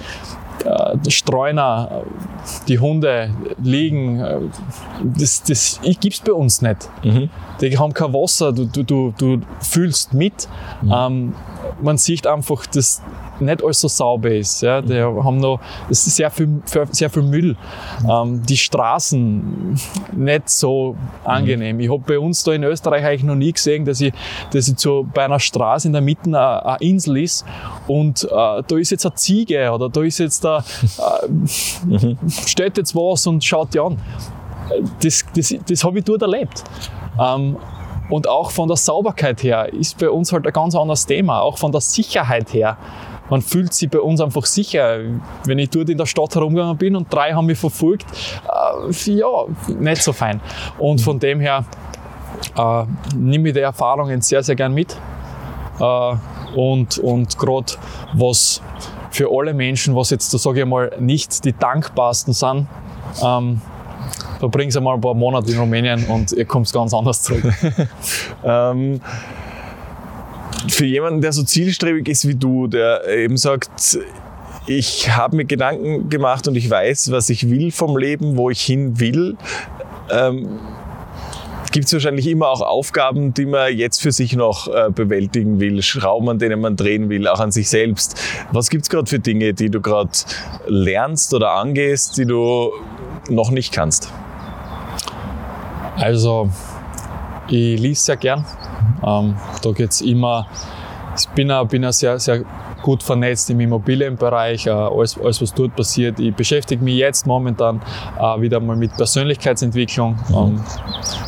äh, 0.64 1.10
Streuner, 1.10 2.02
die 2.66 2.78
Hunde 2.78 3.30
liegen. 3.62 4.20
Äh, 4.20 4.40
das, 5.02 5.42
das 5.42 5.80
gibt's 6.00 6.20
bei 6.20 6.32
uns 6.32 6.62
nicht. 6.62 6.88
Mhm. 7.04 7.30
Die 7.60 7.78
haben 7.78 7.92
kein 7.92 8.12
Wasser, 8.12 8.52
du, 8.52 8.64
du, 8.64 8.82
du, 8.82 9.14
du 9.16 9.40
fühlst 9.60 10.14
mit. 10.14 10.48
Mhm. 10.82 10.92
Ähm, 10.94 11.34
man 11.80 11.98
sieht 11.98 12.26
einfach, 12.26 12.66
dass 12.66 13.02
nicht 13.40 13.62
alles 13.62 13.80
so 13.80 13.88
sauber 13.88 14.30
ist. 14.30 14.62
Ja. 14.62 14.80
Die 14.80 15.00
haben 15.00 15.38
noch, 15.38 15.60
es 15.88 16.06
ist 16.06 16.16
sehr 16.16 16.30
viel, 16.30 16.60
sehr 16.90 17.10
viel 17.10 17.22
Müll. 17.22 17.56
Ähm, 18.08 18.42
die 18.44 18.56
Straßen 18.56 19.78
nicht 20.16 20.48
so 20.50 20.96
angenehm. 21.24 21.80
Ich 21.80 21.90
habe 21.90 22.02
bei 22.06 22.18
uns 22.18 22.42
da 22.44 22.52
in 22.52 22.64
Österreich 22.64 23.04
eigentlich 23.04 23.24
noch 23.24 23.34
nie 23.34 23.52
gesehen, 23.52 23.84
dass 23.84 24.00
ich, 24.00 24.12
dass 24.52 24.68
ich 24.68 24.78
so 24.78 25.06
bei 25.12 25.24
einer 25.24 25.40
Straße 25.40 25.88
in 25.88 25.92
der 25.92 26.02
Mitte 26.02 26.26
eine, 26.26 26.64
eine 26.64 26.76
Insel 26.80 27.18
ist 27.18 27.44
und 27.86 28.24
äh, 28.24 28.28
da 28.30 28.76
ist 28.76 28.90
jetzt 28.90 29.06
eine 29.06 29.14
Ziege 29.14 29.70
oder 29.70 29.88
da 29.88 30.02
ist 30.02 30.18
jetzt 30.18 30.44
da, 30.44 30.58
äh, 30.58 32.16
steht 32.46 32.76
jetzt 32.76 32.94
was 32.94 33.26
und 33.26 33.44
schaut 33.44 33.74
die 33.74 33.80
an. 33.80 33.98
Das, 35.02 35.24
das, 35.34 35.54
das 35.66 35.84
habe 35.84 35.98
ich 35.98 36.04
dort 36.04 36.22
erlebt. 36.22 36.62
Ähm, 37.18 37.56
und 38.10 38.26
auch 38.26 38.50
von 38.50 38.68
der 38.68 38.76
Sauberkeit 38.76 39.42
her 39.42 39.72
ist 39.72 39.98
bei 39.98 40.08
uns 40.08 40.32
halt 40.32 40.46
ein 40.46 40.52
ganz 40.52 40.74
anderes 40.74 41.04
Thema, 41.04 41.40
auch 41.40 41.58
von 41.58 41.72
der 41.72 41.80
Sicherheit 41.80 42.52
her 42.54 42.78
man 43.30 43.42
fühlt 43.42 43.72
sich 43.72 43.90
bei 43.90 44.00
uns 44.00 44.20
einfach 44.20 44.46
sicher. 44.46 44.98
Wenn 45.44 45.58
ich 45.58 45.70
dort 45.70 45.90
in 45.90 45.98
der 45.98 46.06
Stadt 46.06 46.34
herumgegangen 46.34 46.76
bin 46.76 46.96
und 46.96 47.12
drei 47.12 47.32
haben 47.32 47.46
mich 47.46 47.58
verfolgt, 47.58 48.06
äh, 48.44 49.10
ja, 49.12 49.44
nicht 49.68 50.02
so 50.02 50.12
fein. 50.12 50.40
Und 50.78 51.00
von 51.00 51.18
dem 51.18 51.40
her 51.40 51.64
äh, 52.56 52.84
nehme 53.16 53.48
ich 53.48 53.54
die 53.54 53.60
Erfahrungen 53.60 54.20
sehr, 54.20 54.42
sehr 54.42 54.56
gern 54.56 54.74
mit. 54.74 54.96
Äh, 55.80 56.14
und 56.56 56.98
und 56.98 57.38
gerade 57.38 57.74
was 58.14 58.62
für 59.10 59.28
alle 59.30 59.54
Menschen, 59.54 59.94
was 59.94 60.10
jetzt, 60.10 60.32
da 60.32 60.38
sage 60.38 60.60
ich 60.60 60.66
mal, 60.66 60.92
nicht 60.98 61.44
die 61.44 61.52
dankbarsten 61.52 62.32
sind, 62.32 62.66
ähm, 63.22 63.60
sie 64.68 64.80
mal 64.80 64.94
ein 64.94 65.00
paar 65.00 65.14
Monate 65.14 65.50
in 65.50 65.58
Rumänien 65.58 66.04
und 66.06 66.32
ihr 66.32 66.44
kommt 66.44 66.72
ganz 66.72 66.94
anders 66.94 67.22
zurück. 67.22 67.44
ähm, 68.44 69.00
für 70.68 70.86
jemanden, 70.86 71.20
der 71.20 71.32
so 71.32 71.42
zielstrebig 71.42 72.08
ist 72.08 72.26
wie 72.26 72.34
du, 72.34 72.66
der 72.66 73.06
eben 73.08 73.36
sagt, 73.36 73.98
ich 74.66 75.10
habe 75.10 75.36
mir 75.36 75.44
Gedanken 75.44 76.10
gemacht 76.10 76.46
und 76.46 76.54
ich 76.54 76.68
weiß, 76.68 77.10
was 77.10 77.30
ich 77.30 77.48
will 77.50 77.70
vom 77.70 77.96
Leben, 77.96 78.36
wo 78.36 78.50
ich 78.50 78.60
hin 78.60 79.00
will. 79.00 79.36
Ähm, 80.10 80.58
gibt 81.72 81.86
es 81.86 81.92
wahrscheinlich 81.92 82.26
immer 82.26 82.48
auch 82.48 82.60
Aufgaben, 82.60 83.34
die 83.34 83.46
man 83.46 83.76
jetzt 83.76 84.00
für 84.00 84.12
sich 84.12 84.34
noch 84.34 84.68
äh, 84.68 84.90
bewältigen 84.90 85.60
will, 85.60 85.82
Schrauben, 85.82 86.28
an 86.28 86.38
denen 86.38 86.60
man 86.60 86.76
drehen 86.76 87.08
will, 87.08 87.28
auch 87.28 87.40
an 87.40 87.52
sich 87.52 87.68
selbst. 87.68 88.20
Was 88.52 88.70
gibt 88.70 88.84
es 88.84 88.90
gerade 88.90 89.08
für 89.08 89.18
Dinge, 89.18 89.54
die 89.54 89.70
du 89.70 89.80
gerade 89.80 90.10
lernst 90.66 91.34
oder 91.34 91.52
angehst, 91.52 92.18
die 92.18 92.26
du 92.26 92.72
noch 93.28 93.50
nicht 93.50 93.72
kannst? 93.72 94.10
Also, 95.96 96.50
ich 97.50 97.80
lese 97.80 98.02
sehr 98.02 98.16
gern. 98.16 98.44
Ähm, 99.04 99.36
da 99.62 99.70
geht 99.72 99.90
es 99.90 100.00
immer, 100.00 100.46
ich 101.16 101.28
bin 101.30 101.50
ein, 101.50 101.66
bin 101.68 101.90
sehr, 101.92 102.18
sehr 102.18 102.44
gut 102.82 103.02
vernetzt 103.02 103.50
im 103.50 103.60
Immobilienbereich, 103.60 104.66
äh, 104.66 104.70
alles, 104.70 105.18
alles 105.18 105.42
was 105.42 105.52
dort 105.52 105.74
passiert. 105.74 106.20
Ich 106.20 106.34
beschäftige 106.34 106.82
mich 106.82 106.96
jetzt 106.96 107.26
momentan 107.26 107.80
äh, 108.18 108.40
wieder 108.40 108.60
mal 108.60 108.76
mit 108.76 108.96
Persönlichkeitsentwicklung. 108.96 110.16
Ähm, 110.30 110.60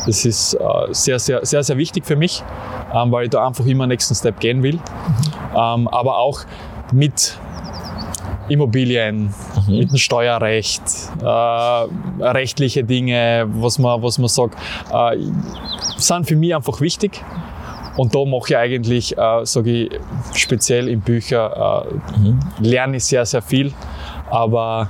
das 0.05 0.25
ist 0.25 0.53
äh, 0.53 0.59
sehr, 0.91 1.19
sehr, 1.19 1.45
sehr, 1.45 1.63
sehr 1.63 1.77
wichtig 1.77 2.05
für 2.05 2.15
mich, 2.15 2.43
ähm, 2.93 3.11
weil 3.11 3.25
ich 3.25 3.29
da 3.29 3.45
einfach 3.45 3.65
immer 3.65 3.87
nächsten 3.87 4.15
Step 4.15 4.39
gehen 4.39 4.63
will. 4.63 4.79
Ähm, 5.55 5.87
aber 5.87 6.17
auch 6.17 6.41
mit 6.93 7.37
Immobilien, 8.49 9.33
mhm. 9.67 9.77
mit 9.77 9.91
dem 9.91 9.97
Steuerrecht, 9.97 10.81
äh, 11.21 11.25
rechtliche 11.25 12.83
Dinge, 12.83 13.47
was 13.53 13.79
man, 13.79 14.01
was 14.01 14.17
man 14.17 14.27
sagt, 14.27 14.57
äh, 14.91 15.17
sind 15.97 16.27
für 16.27 16.35
mich 16.35 16.55
einfach 16.55 16.81
wichtig. 16.81 17.23
Und 17.97 18.15
da 18.15 18.23
mache 18.25 18.45
ich 18.49 18.57
eigentlich, 18.57 19.17
äh, 19.17 19.45
sage 19.45 19.71
ich, 19.71 19.99
speziell 20.33 20.87
in 20.87 21.01
Büchern, 21.01 21.51
äh, 21.51 22.19
mhm. 22.19 22.39
lerne 22.59 22.97
ich 22.97 23.05
sehr, 23.05 23.25
sehr 23.25 23.41
viel. 23.41 23.73
Aber 24.29 24.87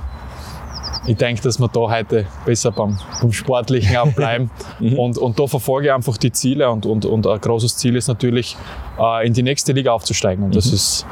ich 1.06 1.16
denke, 1.16 1.42
dass 1.42 1.58
wir 1.58 1.68
da 1.68 1.80
heute 1.80 2.26
besser 2.44 2.70
beim, 2.70 2.96
beim 3.20 3.32
Sportlichen 3.32 3.96
auch 3.96 4.12
bleiben. 4.12 4.50
mhm. 4.78 4.98
und, 4.98 5.18
und 5.18 5.38
da 5.38 5.46
verfolge 5.46 5.88
ich 5.88 5.92
einfach 5.92 6.16
die 6.16 6.30
Ziele. 6.30 6.70
Und, 6.70 6.86
und, 6.86 7.04
und 7.04 7.26
ein 7.26 7.40
großes 7.40 7.76
Ziel 7.76 7.96
ist 7.96 8.08
natürlich, 8.08 8.56
äh, 9.00 9.26
in 9.26 9.32
die 9.32 9.42
nächste 9.42 9.72
Liga 9.72 9.92
aufzusteigen. 9.92 10.44
Und 10.44 10.54
das 10.54 10.66
mhm. 10.66 10.74
ist, 10.74 11.06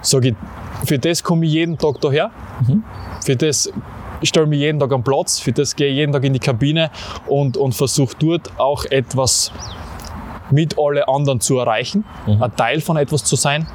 sage 0.00 0.28
ich, 0.28 0.34
für 0.84 0.98
das 0.98 1.22
komme 1.22 1.46
ich 1.46 1.52
jeden 1.52 1.78
Tag 1.78 2.00
daher. 2.00 2.30
Mhm. 2.66 2.82
Für 3.24 3.36
das 3.36 3.70
stelle 4.22 4.46
mich 4.46 4.60
jeden 4.60 4.80
Tag 4.80 4.92
am 4.92 5.02
Platz, 5.02 5.38
für 5.38 5.52
das 5.52 5.76
gehe 5.76 5.88
ich 5.88 5.96
jeden 5.96 6.12
Tag 6.12 6.24
in 6.24 6.32
die 6.32 6.38
Kabine 6.38 6.90
und, 7.26 7.56
und 7.56 7.74
versuche 7.74 8.14
dort 8.18 8.58
auch 8.58 8.84
etwas 8.86 9.52
mit 10.50 10.76
alle 10.78 11.08
anderen 11.08 11.40
zu 11.40 11.58
erreichen, 11.58 12.04
mhm. 12.26 12.42
ein 12.42 12.56
Teil 12.56 12.80
von 12.80 12.96
etwas 12.96 13.24
zu 13.24 13.36
sein. 13.36 13.66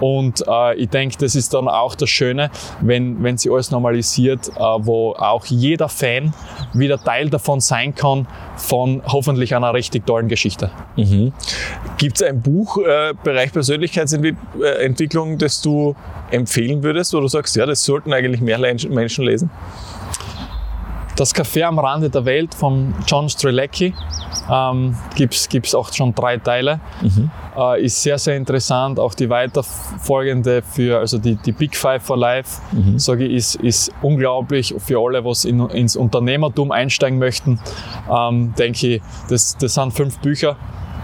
Und 0.00 0.42
äh, 0.48 0.74
ich 0.76 0.88
denke, 0.88 1.16
das 1.18 1.34
ist 1.34 1.52
dann 1.52 1.68
auch 1.68 1.94
das 1.94 2.08
Schöne, 2.08 2.50
wenn, 2.80 3.22
wenn 3.22 3.36
sich 3.36 3.52
alles 3.52 3.70
normalisiert, 3.70 4.48
äh, 4.48 4.60
wo 4.60 5.12
auch 5.12 5.44
jeder 5.46 5.88
Fan 5.88 6.32
wieder 6.72 6.98
Teil 7.02 7.28
davon 7.28 7.60
sein 7.60 7.94
kann, 7.94 8.26
von 8.56 9.02
hoffentlich 9.06 9.54
einer 9.54 9.74
richtig 9.74 10.06
tollen 10.06 10.28
Geschichte. 10.28 10.70
Mhm. 10.96 11.32
Gibt 11.98 12.16
es 12.16 12.22
ein 12.26 12.40
Buch, 12.40 12.78
äh, 12.78 13.12
Bereich 13.22 13.52
Persönlichkeitsentwicklung, 13.52 15.38
das 15.38 15.60
du 15.60 15.94
empfehlen 16.30 16.82
würdest, 16.82 17.12
wo 17.12 17.20
du 17.20 17.28
sagst, 17.28 17.56
ja, 17.56 17.66
das 17.66 17.82
sollten 17.82 18.12
eigentlich 18.12 18.40
mehr 18.40 18.58
Menschen 18.58 19.24
lesen? 19.24 19.50
Das 21.20 21.34
Café 21.34 21.64
am 21.64 21.78
Rande 21.78 22.08
der 22.08 22.24
Welt 22.24 22.54
von 22.54 22.94
John 23.06 23.28
Strelecki 23.28 23.92
ähm, 24.50 24.96
gibt 25.16 25.34
es 25.34 25.74
auch 25.74 25.92
schon 25.92 26.14
drei 26.14 26.38
Teile. 26.38 26.80
Mhm. 27.02 27.30
Äh, 27.54 27.84
ist 27.84 28.02
sehr, 28.02 28.16
sehr 28.16 28.38
interessant. 28.38 28.98
Auch 28.98 29.12
die 29.12 29.28
weiterfolgende 29.28 30.62
für, 30.62 30.98
also 30.98 31.18
die, 31.18 31.36
die 31.36 31.52
Big 31.52 31.76
Five 31.76 32.02
for 32.02 32.16
Life, 32.16 32.62
mhm. 32.72 32.98
sage 32.98 33.26
ich, 33.26 33.34
ist, 33.34 33.54
ist 33.56 33.92
unglaublich 34.00 34.74
für 34.78 34.98
alle, 34.98 35.22
was 35.22 35.44
in, 35.44 35.60
ins 35.68 35.94
Unternehmertum 35.94 36.70
einsteigen 36.70 37.18
möchten. 37.18 37.60
Ähm, 38.10 38.54
denke 38.58 38.94
ich, 38.94 39.02
das, 39.28 39.58
das 39.58 39.74
sind 39.74 39.92
fünf 39.92 40.20
Bücher 40.20 40.56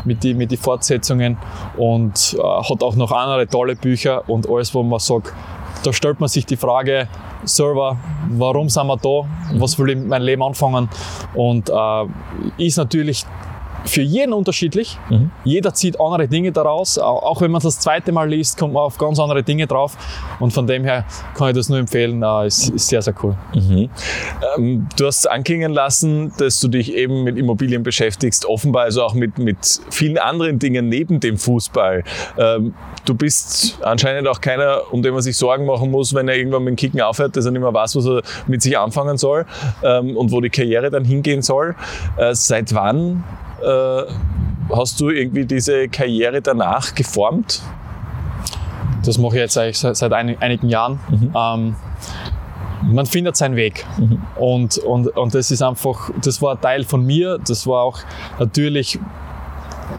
mit 0.06 0.24
die, 0.24 0.32
mit 0.32 0.50
die 0.50 0.56
Fortsetzungen 0.56 1.36
und 1.76 2.38
äh, 2.38 2.42
hat 2.42 2.82
auch 2.82 2.96
noch 2.96 3.12
andere 3.12 3.46
tolle 3.48 3.76
Bücher 3.76 4.26
und 4.30 4.48
alles, 4.48 4.74
wo 4.74 4.82
man 4.82 4.98
sagt, 4.98 5.34
da 5.86 5.92
stellt 5.92 6.18
man 6.18 6.28
sich 6.28 6.44
die 6.44 6.56
Frage, 6.56 7.08
selber, 7.44 7.96
warum 8.30 8.68
sind 8.68 8.86
wir 8.88 8.96
da, 8.96 9.28
was 9.60 9.78
will 9.78 9.90
ich 9.90 9.96
mit 9.96 10.08
meinem 10.08 10.24
Leben 10.24 10.42
anfangen? 10.42 10.88
Und 11.34 11.70
äh, 11.70 12.64
ist 12.64 12.76
natürlich 12.76 13.24
für 13.86 14.02
jeden 14.02 14.32
unterschiedlich. 14.32 14.98
Mhm. 15.08 15.30
Jeder 15.44 15.74
zieht 15.74 16.00
andere 16.00 16.28
Dinge 16.28 16.52
daraus. 16.52 16.98
Auch 16.98 17.40
wenn 17.40 17.50
man 17.50 17.62
das 17.62 17.78
zweite 17.80 18.12
Mal 18.12 18.28
liest, 18.28 18.58
kommt 18.58 18.74
man 18.74 18.82
auf 18.82 18.98
ganz 18.98 19.18
andere 19.18 19.42
Dinge 19.42 19.66
drauf. 19.66 19.96
Und 20.40 20.52
von 20.52 20.66
dem 20.66 20.84
her 20.84 21.04
kann 21.34 21.48
ich 21.48 21.54
das 21.54 21.68
nur 21.68 21.78
empfehlen. 21.78 22.22
Es 22.22 22.68
ist 22.68 22.88
sehr, 22.88 23.02
sehr 23.02 23.14
cool. 23.22 23.36
Mhm. 23.54 23.88
Ähm, 24.56 24.88
du 24.96 25.06
hast 25.06 25.28
anklingen 25.30 25.72
lassen, 25.72 26.32
dass 26.38 26.60
du 26.60 26.68
dich 26.68 26.94
eben 26.94 27.24
mit 27.24 27.38
Immobilien 27.38 27.82
beschäftigst, 27.82 28.44
offenbar 28.46 28.84
also 28.84 29.02
auch 29.02 29.14
mit, 29.14 29.38
mit 29.38 29.58
vielen 29.90 30.18
anderen 30.18 30.58
Dingen 30.58 30.88
neben 30.88 31.20
dem 31.20 31.38
Fußball. 31.38 32.04
Ähm, 32.38 32.74
du 33.04 33.14
bist 33.14 33.78
anscheinend 33.82 34.28
auch 34.28 34.40
keiner, 34.40 34.82
um 34.90 35.02
den 35.02 35.12
man 35.12 35.22
sich 35.22 35.36
Sorgen 35.36 35.66
machen 35.66 35.90
muss, 35.90 36.14
wenn 36.14 36.28
er 36.28 36.36
irgendwann 36.36 36.64
mit 36.64 36.72
dem 36.72 36.76
Kicken 36.76 37.00
aufhört, 37.00 37.36
dass 37.36 37.44
er 37.44 37.52
nicht 37.52 37.62
mehr 37.62 37.72
weiß, 37.72 37.96
was 37.96 38.06
er 38.06 38.22
mit 38.46 38.62
sich 38.62 38.76
anfangen 38.78 39.16
soll 39.16 39.46
ähm, 39.82 40.16
und 40.16 40.32
wo 40.32 40.40
die 40.40 40.50
Karriere 40.50 40.90
dann 40.90 41.04
hingehen 41.04 41.42
soll. 41.42 41.74
Äh, 42.16 42.34
seit 42.34 42.74
wann 42.74 43.24
äh, 43.62 44.02
hast 44.74 45.00
du 45.00 45.10
irgendwie 45.10 45.44
diese 45.44 45.88
Karriere 45.88 46.42
danach 46.42 46.94
geformt? 46.94 47.62
Das 49.04 49.18
mache 49.18 49.36
ich 49.36 49.40
jetzt 49.40 49.56
eigentlich 49.56 49.78
seit, 49.78 49.96
seit 49.96 50.12
einigen 50.12 50.68
Jahren. 50.68 50.98
Mhm. 51.08 51.32
Ähm, 51.34 51.76
man 52.82 53.06
findet 53.06 53.36
seinen 53.36 53.56
Weg. 53.56 53.86
Mhm. 53.98 54.22
Und, 54.36 54.78
und, 54.78 55.08
und 55.16 55.34
das 55.34 55.50
ist 55.50 55.62
einfach, 55.62 56.10
das 56.22 56.42
war 56.42 56.54
ein 56.54 56.60
Teil 56.60 56.84
von 56.84 57.04
mir. 57.04 57.38
Das 57.46 57.66
war 57.66 57.82
auch 57.82 57.98
natürlich, 58.38 58.98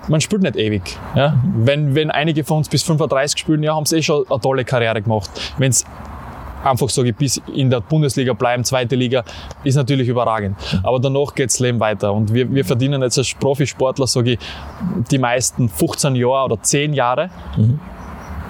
man 0.07 0.21
spielt 0.21 0.41
nicht 0.41 0.55
ewig. 0.55 0.97
Ja? 1.15 1.29
Mhm. 1.29 1.53
Wenn, 1.55 1.95
wenn 1.95 2.11
einige 2.11 2.43
von 2.43 2.57
uns 2.57 2.69
bis 2.69 2.83
35 2.83 3.39
spielen, 3.39 3.63
ja, 3.63 3.75
haben 3.75 3.85
sie 3.85 3.97
eh 3.97 4.01
schon 4.01 4.25
eine 4.29 4.39
tolle 4.39 4.65
Karriere 4.65 5.01
gemacht. 5.01 5.29
Wenn 5.57 5.71
es 5.71 5.85
einfach 6.67 6.89
sage 6.89 7.09
ich, 7.09 7.15
bis 7.15 7.41
in 7.53 7.69
der 7.69 7.81
Bundesliga 7.81 8.33
bleiben, 8.33 8.63
zweite 8.63 8.95
Liga, 8.95 9.23
ist 9.63 9.75
natürlich 9.75 10.07
überragend. 10.07 10.57
Aber 10.83 10.99
danach 10.99 11.33
geht 11.33 11.49
das 11.49 11.59
Leben 11.59 11.79
weiter. 11.79 12.13
Und 12.13 12.33
wir, 12.33 12.53
wir 12.53 12.65
verdienen 12.65 13.01
jetzt 13.01 13.17
als 13.17 13.33
Profisportler, 13.33 14.07
sage 14.07 14.33
ich, 14.33 14.39
die 15.11 15.17
meisten 15.17 15.69
15 15.69 16.15
Jahre 16.15 16.45
oder 16.45 16.61
10 16.61 16.93
Jahre. 16.93 17.29
Mhm 17.57 17.79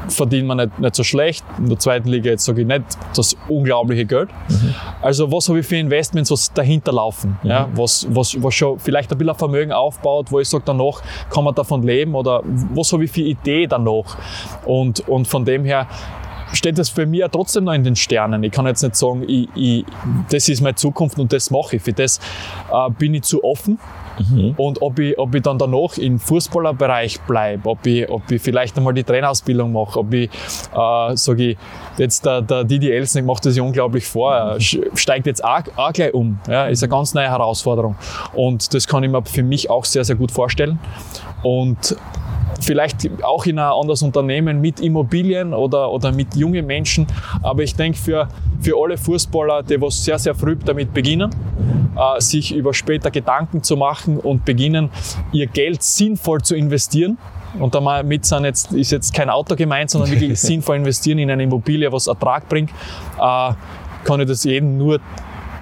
verdienen 0.09 0.47
wir 0.47 0.55
nicht, 0.55 0.79
nicht 0.79 0.95
so 0.95 1.03
schlecht. 1.03 1.43
In 1.57 1.69
der 1.69 1.79
zweiten 1.79 2.09
Liga 2.09 2.31
jetzt 2.31 2.45
sage 2.45 2.61
ich 2.61 2.67
nicht 2.67 2.85
das 3.15 3.35
unglaubliche 3.47 4.05
Geld. 4.05 4.29
Mhm. 4.49 4.75
Also 5.01 5.31
was 5.31 5.49
habe 5.49 5.59
ich 5.59 5.65
für 5.65 5.77
Investments, 5.77 6.31
was 6.31 6.51
dahinter 6.53 6.91
laufen, 6.91 7.37
mhm. 7.43 7.49
ja, 7.49 7.69
was, 7.73 8.07
was, 8.09 8.41
was 8.41 8.53
schon 8.53 8.79
vielleicht 8.79 9.11
ein 9.11 9.17
bisschen 9.17 9.35
Vermögen 9.35 9.71
aufbaut, 9.71 10.31
wo 10.31 10.39
ich 10.39 10.49
sage, 10.49 10.63
danach 10.65 11.01
kann 11.29 11.43
man 11.43 11.53
davon 11.55 11.83
leben 11.83 12.15
oder 12.15 12.41
was 12.73 12.91
habe 12.93 13.05
ich 13.05 13.11
für 13.11 13.21
Idee 13.21 13.67
danach. 13.67 14.17
Und, 14.65 15.07
und 15.07 15.27
von 15.27 15.45
dem 15.45 15.65
her 15.65 15.87
steht 16.53 16.77
das 16.77 16.89
für 16.89 17.05
mich 17.05 17.19
ja 17.19 17.27
trotzdem 17.27 17.65
noch 17.65 17.73
in 17.73 17.83
den 17.83 17.95
Sternen. 17.95 18.43
Ich 18.43 18.51
kann 18.51 18.65
jetzt 18.65 18.81
nicht 18.81 18.95
sagen, 18.95 19.23
ich, 19.27 19.49
ich, 19.55 19.85
das 20.29 20.47
ist 20.49 20.61
meine 20.61 20.75
Zukunft 20.75 21.19
und 21.19 21.31
das 21.33 21.51
mache 21.51 21.77
ich. 21.77 21.81
Für 21.81 21.93
das 21.93 22.19
äh, 22.71 22.89
bin 22.97 23.13
ich 23.13 23.23
zu 23.23 23.43
offen. 23.43 23.79
Mhm. 24.19 24.55
Und 24.57 24.81
ob 24.81 24.99
ich, 24.99 25.17
ob 25.17 25.35
ich 25.35 25.43
dann 25.43 25.57
danach 25.57 25.97
im 25.97 26.19
Fußballerbereich 26.19 27.21
bleibe, 27.21 27.69
ob 27.69 27.85
ich, 27.85 28.09
ob 28.09 28.29
ich 28.31 28.41
vielleicht 28.41 28.77
einmal 28.77 28.93
die 28.93 29.03
Trainerausbildung 29.03 29.71
mache, 29.71 29.99
ob 29.99 30.13
ich, 30.13 30.29
äh, 30.75 31.15
sage 31.15 31.51
ich, 31.51 31.57
jetzt 31.97 32.25
der, 32.25 32.41
der 32.41 32.63
Didi 32.63 32.91
Elsnick 32.91 33.25
macht 33.25 33.45
das 33.45 33.55
ja 33.55 33.63
unglaublich 33.63 34.05
vor, 34.05 34.33
er 34.33 34.59
steigt 34.59 35.27
jetzt 35.27 35.43
auch, 35.43 35.61
auch 35.75 35.93
gleich 35.93 36.13
um. 36.13 36.39
Ja, 36.47 36.65
ist 36.65 36.83
eine 36.83 36.89
ganz 36.89 37.13
neue 37.13 37.29
Herausforderung. 37.29 37.95
Und 38.33 38.73
das 38.73 38.87
kann 38.87 39.03
ich 39.03 39.11
mir 39.11 39.23
für 39.23 39.43
mich 39.43 39.69
auch 39.69 39.85
sehr, 39.85 40.03
sehr 40.03 40.15
gut 40.15 40.31
vorstellen. 40.31 40.79
Und 41.43 41.95
vielleicht 42.59 43.09
auch 43.23 43.45
in 43.45 43.59
ein 43.59 43.71
anderes 43.71 44.01
Unternehmen 44.01 44.61
mit 44.61 44.79
Immobilien 44.79 45.53
oder, 45.53 45.91
oder 45.91 46.11
mit 46.11 46.35
jungen 46.35 46.65
Menschen. 46.65 47.07
Aber 47.43 47.63
ich 47.63 47.75
denke, 47.75 47.97
für, 47.97 48.27
für 48.61 48.75
alle 48.81 48.97
Fußballer, 48.97 49.63
die 49.63 49.81
was 49.81 50.03
sehr, 50.03 50.19
sehr 50.19 50.35
früh 50.35 50.55
damit 50.55 50.93
beginnen, 50.93 51.31
äh, 51.95 52.21
sich 52.21 52.53
über 52.53 52.73
später 52.73 53.11
Gedanken 53.11 53.63
zu 53.63 53.77
machen 53.77 54.17
und 54.19 54.45
beginnen, 54.45 54.89
ihr 55.31 55.47
Geld 55.47 55.83
sinnvoll 55.83 56.41
zu 56.41 56.55
investieren. 56.55 57.17
Und 57.59 57.73
damit 57.73 58.25
sind 58.25 58.43
jetzt, 58.43 58.71
ist 58.73 58.91
jetzt 58.91 59.13
kein 59.13 59.29
Auto 59.29 59.55
gemeint, 59.55 59.89
sondern 59.89 60.11
wirklich 60.11 60.39
sinnvoll 60.39 60.77
investieren 60.77 61.19
in 61.19 61.31
eine 61.31 61.43
Immobilie, 61.43 61.91
was 61.91 62.07
Ertrag 62.07 62.47
bringt, 62.49 62.69
äh, 63.19 63.53
kann 64.03 64.21
ich 64.21 64.27
das 64.27 64.43
jedem 64.43 64.77
nur 64.77 64.99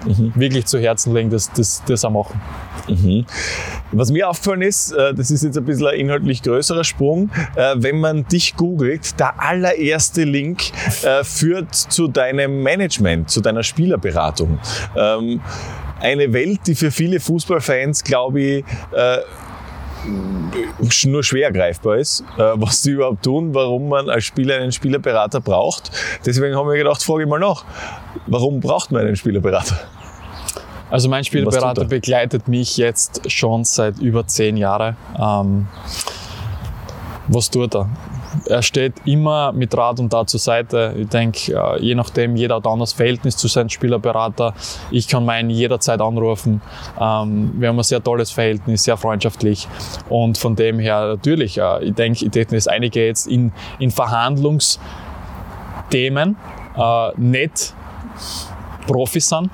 mhm. 0.06 0.32
wirklich 0.34 0.66
zu 0.66 0.78
Herzen 0.78 1.14
legen, 1.14 1.30
das, 1.30 1.52
das, 1.52 1.82
das 1.86 2.04
auch 2.04 2.10
machen. 2.10 2.40
Mhm. 2.88 3.26
Was 3.92 4.10
mir 4.10 4.28
aufgefallen 4.28 4.62
ist, 4.62 4.92
äh, 4.92 5.14
das 5.14 5.30
ist 5.30 5.42
jetzt 5.42 5.58
ein 5.58 5.64
bisschen 5.64 5.86
ein 5.86 5.98
inhaltlich 5.98 6.42
größerer 6.42 6.84
Sprung, 6.84 7.30
äh, 7.54 7.74
wenn 7.76 8.00
man 8.00 8.26
dich 8.26 8.56
googelt, 8.56 9.18
der 9.18 9.40
allererste 9.40 10.24
Link 10.24 10.64
äh, 11.02 11.24
führt 11.24 11.74
zu 11.74 12.08
deinem 12.08 12.62
Management, 12.62 13.30
zu 13.30 13.40
deiner 13.40 13.62
Spielerberatung. 13.62 14.58
Ähm, 14.96 15.40
eine 16.00 16.32
Welt, 16.32 16.60
die 16.66 16.74
für 16.74 16.90
viele 16.90 17.20
Fußballfans, 17.20 18.04
glaube 18.04 18.40
ich, 18.40 18.64
nur 21.06 21.22
schwer 21.22 21.52
greifbar 21.52 21.96
ist, 21.96 22.24
was 22.36 22.82
sie 22.82 22.92
überhaupt 22.92 23.22
tun, 23.22 23.54
warum 23.54 23.88
man 23.88 24.08
als 24.08 24.24
Spieler 24.24 24.56
einen 24.56 24.72
Spielerberater 24.72 25.40
braucht. 25.40 25.90
Deswegen 26.24 26.56
haben 26.56 26.68
wir 26.68 26.76
gedacht, 26.76 27.02
frage 27.02 27.24
ich 27.24 27.28
mal 27.28 27.38
nach, 27.40 27.64
warum 28.26 28.60
braucht 28.60 28.92
man 28.92 29.02
einen 29.06 29.16
Spielerberater? 29.16 29.78
Also 30.88 31.08
mein 31.08 31.20
Was 31.20 31.26
Spielberater 31.26 31.74
tut 31.74 31.84
er? 31.84 31.88
begleitet 31.88 32.48
mich 32.48 32.76
jetzt 32.76 33.30
schon 33.30 33.64
seit 33.64 33.98
über 33.98 34.26
zehn 34.26 34.56
Jahren. 34.56 34.96
Ähm, 35.18 35.66
was 37.28 37.50
tut 37.50 37.74
er? 37.74 37.88
Er 38.46 38.62
steht 38.62 38.94
immer 39.04 39.52
mit 39.52 39.76
Rat 39.76 40.00
und 40.00 40.10
Tat 40.10 40.30
zur 40.30 40.40
Seite. 40.40 40.94
Ich 40.98 41.08
denke, 41.08 41.52
äh, 41.52 41.80
je 41.80 41.94
nachdem, 41.94 42.36
jeder 42.36 42.56
hat 42.56 42.66
ein 42.66 42.72
anderes 42.72 42.92
Verhältnis 42.92 43.36
zu 43.36 43.46
seinem 43.48 43.68
Spielerberater. 43.68 44.54
Ich 44.90 45.08
kann 45.08 45.24
meinen 45.24 45.50
jederzeit 45.50 46.00
anrufen. 46.00 46.60
Ähm, 47.00 47.52
wir 47.56 47.68
haben 47.68 47.78
ein 47.78 47.82
sehr 47.82 48.02
tolles 48.02 48.30
Verhältnis, 48.30 48.84
sehr 48.84 48.96
freundschaftlich. 48.96 49.68
Und 50.08 50.38
von 50.38 50.56
dem 50.56 50.78
her 50.78 51.06
natürlich, 51.06 51.58
äh, 51.58 51.84
ich 51.84 51.94
denke, 51.94 52.24
ich 52.24 52.30
denke, 52.30 52.54
dass 52.54 52.68
einige 52.68 53.04
jetzt 53.04 53.26
in, 53.26 53.52
in 53.78 53.90
Verhandlungsthemen 53.90 56.36
äh, 56.76 57.10
nicht 57.16 57.74
Profis 58.86 59.28
sind. 59.28 59.50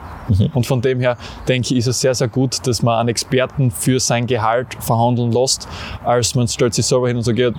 Und 0.55 0.66
von 0.66 0.81
dem 0.81 1.01
her 1.01 1.16
denke 1.49 1.68
ich, 1.73 1.79
ist 1.79 1.87
es 1.88 2.01
sehr, 2.01 2.14
sehr 2.14 2.29
gut, 2.29 2.66
dass 2.66 2.83
man 2.83 2.99
einen 2.99 3.09
Experten 3.09 3.71
für 3.71 3.99
sein 4.01 4.27
Gehalt 4.27 4.77
verhandeln 4.81 5.33
lässt, 5.33 5.68
als 6.05 6.35
man 6.35 6.47
stellt 6.49 6.75
sich 6.75 6.87
selber 6.87 7.09
hin 7.09 7.16
und 7.16 7.23
sagt, 7.23 7.38
ja, 7.38 7.51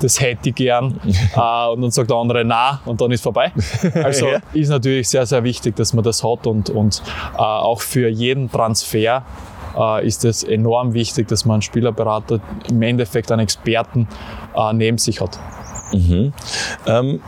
das 0.00 0.20
hätte 0.20 0.50
ich 0.50 0.54
gern. 0.54 1.00
äh, 1.34 1.68
und 1.68 1.82
dann 1.82 1.90
sagt 1.90 2.10
der 2.10 2.16
andere, 2.16 2.44
na, 2.44 2.80
und 2.84 3.00
dann 3.00 3.10
ist 3.10 3.22
vorbei. 3.22 3.52
Also 4.04 4.26
Ja. 4.26 4.38
ist 4.52 4.68
natürlich 4.68 5.08
sehr, 5.08 5.26
sehr 5.26 5.42
wichtig, 5.44 5.76
dass 5.76 5.92
man 5.92 6.04
das 6.04 6.22
hat 6.24 6.46
und, 6.46 6.70
und 6.70 7.02
äh, 7.34 7.38
auch 7.40 7.80
für 7.80 8.08
jeden 8.08 8.50
Transfer 8.50 9.22
äh, 9.78 10.06
ist 10.06 10.24
es 10.24 10.42
enorm 10.42 10.94
wichtig, 10.94 11.28
dass 11.28 11.44
man 11.44 11.54
einen 11.54 11.62
Spielerberater, 11.62 12.40
im 12.68 12.82
Endeffekt 12.82 13.30
einen 13.32 13.40
Experten 13.42 14.08
äh, 14.56 14.72
neben 14.72 14.98
sich 14.98 15.20
hat. 15.20 15.38
Ähm, 16.86 17.20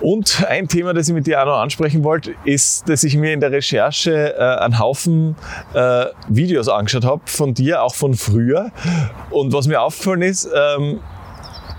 und 0.00 0.44
ein 0.48 0.68
Thema, 0.68 0.94
das 0.94 1.08
ich 1.08 1.14
mit 1.14 1.26
dir 1.26 1.40
auch 1.42 1.46
noch 1.46 1.58
ansprechen 1.58 2.04
wollte, 2.04 2.34
ist, 2.44 2.88
dass 2.88 3.02
ich 3.04 3.16
mir 3.16 3.32
in 3.32 3.40
der 3.40 3.50
Recherche 3.50 4.34
äh, 4.36 4.64
einen 4.64 4.78
Haufen 4.78 5.36
äh, 5.74 6.06
Videos 6.28 6.68
angeschaut 6.68 7.04
habe 7.04 7.22
von 7.26 7.54
dir, 7.54 7.82
auch 7.82 7.94
von 7.94 8.14
früher. 8.14 8.70
Und 9.30 9.52
was 9.52 9.66
mir 9.66 9.80
aufgefallen 9.80 10.22
ist, 10.22 10.48
ähm, 10.54 11.00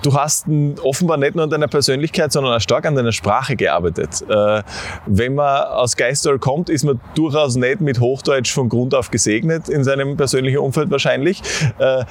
du 0.01 0.13
hast 0.13 0.47
offenbar 0.84 1.17
nicht 1.17 1.36
nur 1.36 1.43
an 1.45 1.49
deiner 1.49 1.67
Persönlichkeit, 1.67 2.32
sondern 2.32 2.53
auch 2.53 2.62
stark 2.62 2.86
an 2.86 2.95
deiner 2.95 3.12
Sprache 3.13 3.55
gearbeitet. 3.55 4.21
Äh, 4.27 4.63
wenn 5.05 5.36
man 5.36 5.63
aus 5.63 5.95
Geistal 5.95 6.39
kommt, 6.39 6.69
ist 6.69 6.84
man 6.84 6.99
durchaus 7.15 7.55
nicht 7.55 7.79
mit 7.79 8.01
Hochdeutsch 8.01 8.51
von 8.51 8.67
Grund 8.67 8.93
auf 8.95 9.12
gesegnet, 9.12 9.69
in 9.69 9.84
seinem 9.86 10.17
persönlichen 10.17 10.60
Umfeld 10.60 10.91
wahrscheinlich. 10.91 11.41
Äh, 11.77 12.03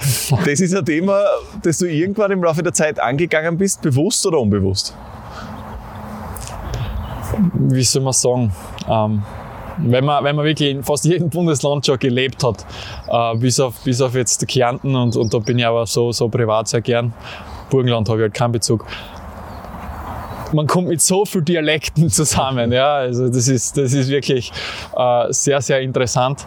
das 0.44 0.61
ist 0.61 0.75
ein 0.75 0.85
Thema, 0.87 1.23
das 1.62 1.79
du 1.79 1.87
irgendwann 1.87 2.31
im 2.31 2.42
Laufe 2.42 2.62
der 2.62 2.73
Zeit 2.73 2.99
angegangen 2.99 3.59
bist, 3.59 3.83
bewusst 3.83 4.25
oder 4.27 4.40
unbewusst? 4.40 4.94
Wie 7.55 7.83
soll 7.83 8.03
man 8.03 8.12
sagen, 8.12 8.53
ähm, 8.88 9.23
wenn 9.79 10.05
man, 10.05 10.25
wenn 10.25 10.37
man 10.37 10.45
wirklich 10.45 10.71
in 10.71 10.83
fast 10.83 11.05
jedem 11.05 11.31
Bundesland 11.31 11.87
schon 11.87 11.99
gelebt 11.99 12.43
hat, 12.43 12.64
äh, 13.09 13.37
bis, 13.37 13.61
auf, 13.61 13.79
bis 13.85 14.01
auf 14.01 14.14
jetzt 14.14 14.47
Kärnten 14.49 14.95
und, 14.95 15.17
und 15.17 15.33
da 15.33 15.38
bin 15.38 15.59
ich 15.59 15.67
aber 15.67 15.87
so, 15.87 16.12
so 16.12 16.29
privat 16.29 16.69
sehr 16.69 16.81
gern. 16.81 17.12
Burgenland 17.71 18.09
habe 18.09 18.19
ich 18.19 18.23
halt 18.23 18.35
keinen 18.35 18.53
Bezug. 18.53 18.85
Man 20.53 20.67
kommt 20.67 20.88
mit 20.88 21.03
so 21.03 21.25
vielen 21.25 21.45
Dialekten 21.45 22.09
zusammen, 22.11 22.73
ja, 22.73 22.95
also 22.95 23.29
das 23.29 23.49
ist, 23.49 23.77
das 23.77 23.93
ist 23.93 24.09
wirklich 24.09 24.51
äh, 24.97 25.27
sehr, 25.33 25.61
sehr 25.61 25.81
interessant. 25.81 26.47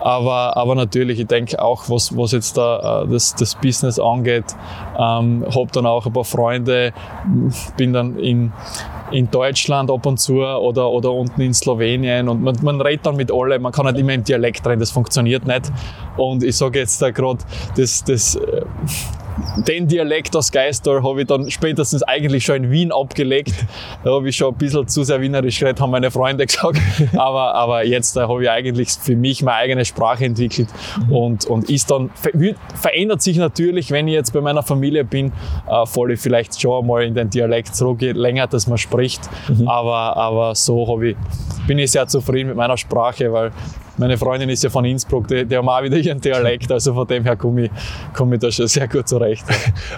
Aber, 0.00 0.56
aber 0.56 0.74
natürlich, 0.74 1.20
ich 1.20 1.26
denke 1.26 1.62
auch, 1.62 1.88
was, 1.88 2.16
was 2.16 2.32
jetzt 2.32 2.56
da, 2.56 3.02
äh, 3.02 3.08
das, 3.08 3.34
das 3.34 3.54
Business 3.54 3.98
angeht, 3.98 4.44
ähm, 4.98 5.44
habe 5.54 5.68
dann 5.72 5.86
auch 5.86 6.06
ein 6.06 6.12
paar 6.12 6.24
Freunde, 6.24 6.92
bin 7.76 7.92
dann 7.92 8.18
in, 8.18 8.52
in 9.10 9.30
Deutschland 9.30 9.90
ab 9.90 10.06
und 10.06 10.18
zu 10.18 10.40
oder, 10.40 10.88
oder 10.90 11.12
unten 11.12 11.40
in 11.42 11.52
Slowenien 11.52 12.28
und 12.28 12.42
man, 12.42 12.56
man 12.62 12.80
redet 12.80 13.06
dann 13.06 13.16
mit 13.16 13.30
alle, 13.30 13.58
man 13.58 13.72
kann 13.72 13.86
nicht 13.86 13.98
immer 13.98 14.14
im 14.14 14.24
Dialekt 14.24 14.66
reden, 14.66 14.80
das 14.80 14.90
funktioniert 14.90 15.46
nicht. 15.46 15.70
Und 16.16 16.42
ich 16.42 16.56
sage 16.56 16.78
jetzt 16.78 17.00
da 17.02 17.10
gerade, 17.10 17.40
das, 17.76 18.02
das, 18.04 18.36
äh, 18.36 18.62
den 19.66 19.88
Dialekt 19.88 20.34
aus 20.36 20.50
Geistal 20.52 21.02
habe 21.02 21.22
ich 21.22 21.26
dann 21.26 21.50
spätestens 21.50 22.02
eigentlich 22.02 22.44
schon 22.44 22.56
in 22.64 22.70
Wien 22.70 22.92
abgelegt. 22.92 23.54
Da 24.04 24.12
habe 24.12 24.28
ich 24.28 24.36
schon 24.36 24.54
ein 24.54 24.58
bisschen 24.58 24.86
zu 24.88 25.04
sehr 25.04 25.20
wienerisch 25.20 25.58
geredet, 25.58 25.80
haben 25.80 25.90
meine 25.90 26.10
Freunde 26.10 26.46
gesagt. 26.50 26.80
Aber, 27.16 27.54
aber 27.54 27.84
jetzt 27.84 28.16
äh, 28.16 28.20
habe 28.20 28.42
ich 28.42 28.50
eigentlich 28.50 28.90
für 28.90 29.16
mich 29.16 29.42
meine 29.42 29.56
eigene 29.56 29.84
Sprache 29.84 30.24
entwickelt 30.24 30.68
und, 31.08 31.46
und 31.46 31.68
ist 31.70 31.90
dann, 31.90 32.10
verändert 32.74 33.22
sich 33.22 33.36
natürlich, 33.36 33.90
wenn 33.90 34.08
ich 34.08 34.14
jetzt 34.14 34.32
bei 34.32 34.40
meiner 34.40 34.62
Familie 34.62 35.04
bin, 35.04 35.32
äh, 35.68 35.86
falle 35.86 36.14
ich 36.14 36.20
vielleicht 36.20 36.60
schon 36.60 36.86
mal 36.86 37.02
in 37.02 37.14
den 37.14 37.30
Dialekt 37.30 37.74
zurück, 37.74 38.00
länger 38.00 38.46
dass 38.46 38.66
man 38.66 38.78
spricht. 38.78 39.20
Aber, 39.66 40.16
aber 40.16 40.54
so 40.54 40.86
habe 40.88 41.10
ich, 41.10 41.16
bin 41.66 41.78
ich 41.78 41.90
sehr 41.90 42.06
zufrieden 42.06 42.48
mit 42.48 42.56
meiner 42.56 42.76
Sprache, 42.76 43.32
weil 43.32 43.52
meine 44.00 44.18
Freundin 44.18 44.48
ist 44.48 44.64
ja 44.64 44.70
von 44.70 44.84
Innsbruck, 44.84 45.28
die, 45.28 45.44
die 45.44 45.56
haben 45.56 45.68
auch 45.68 45.82
wieder 45.82 45.96
ihren 45.98 46.20
Dialekt, 46.20 46.72
also 46.72 46.94
von 46.94 47.06
dem 47.06 47.22
her 47.22 47.36
komme 47.36 47.66
ich, 47.66 47.70
komme 48.14 48.34
ich 48.34 48.40
da 48.40 48.50
schon 48.50 48.66
sehr 48.66 48.88
gut 48.88 49.06
zurecht. 49.08 49.44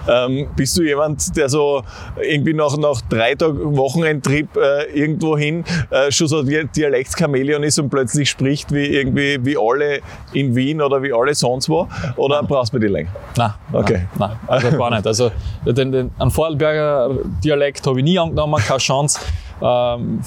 Ähm, 0.07 0.47
bist 0.55 0.77
du 0.77 0.83
jemand, 0.83 1.35
der 1.37 1.47
so 1.47 1.81
irgendwie 2.21 2.53
nach, 2.53 2.75
nach 2.77 2.99
drei 3.09 3.35
Tagen 3.35 3.77
Wochenendtrip 3.77 4.49
äh, 4.57 4.83
irgendwo 4.93 5.37
hin 5.37 5.63
äh, 5.91 6.11
schon 6.11 6.27
so 6.27 6.43
Di- 6.43 6.67
Dialektchamäleon 6.75 7.63
ist 7.63 7.79
und 7.79 7.89
plötzlich 7.89 8.29
spricht 8.29 8.71
wie 8.73 8.85
irgendwie 8.87 9.37
wie 9.45 9.55
alle 9.57 9.99
in 10.33 10.53
Wien 10.55 10.81
oder 10.81 11.01
wie 11.01 11.13
alle 11.13 11.33
sonst 11.35 11.69
wo? 11.69 11.87
Oder 12.17 12.43
brauchst 12.43 12.73
du 12.73 12.79
die 12.79 12.87
länger? 12.87 13.09
Nein, 13.37 13.53
Okay. 13.71 14.07
nein, 14.19 14.31
nein, 14.31 14.39
also 14.47 14.71
gar 14.77 14.89
nicht. 14.89 15.07
Also 15.07 15.31
den, 15.65 15.91
den, 15.91 16.11
einen 16.19 16.31
Vorarlberger 16.31 17.09
Dialekt 17.43 17.85
habe 17.87 17.99
ich 17.99 18.03
nie 18.03 18.19
angenommen, 18.19 18.61
keine 18.67 18.79
Chance. 18.79 19.19
Ähm, 19.65 20.19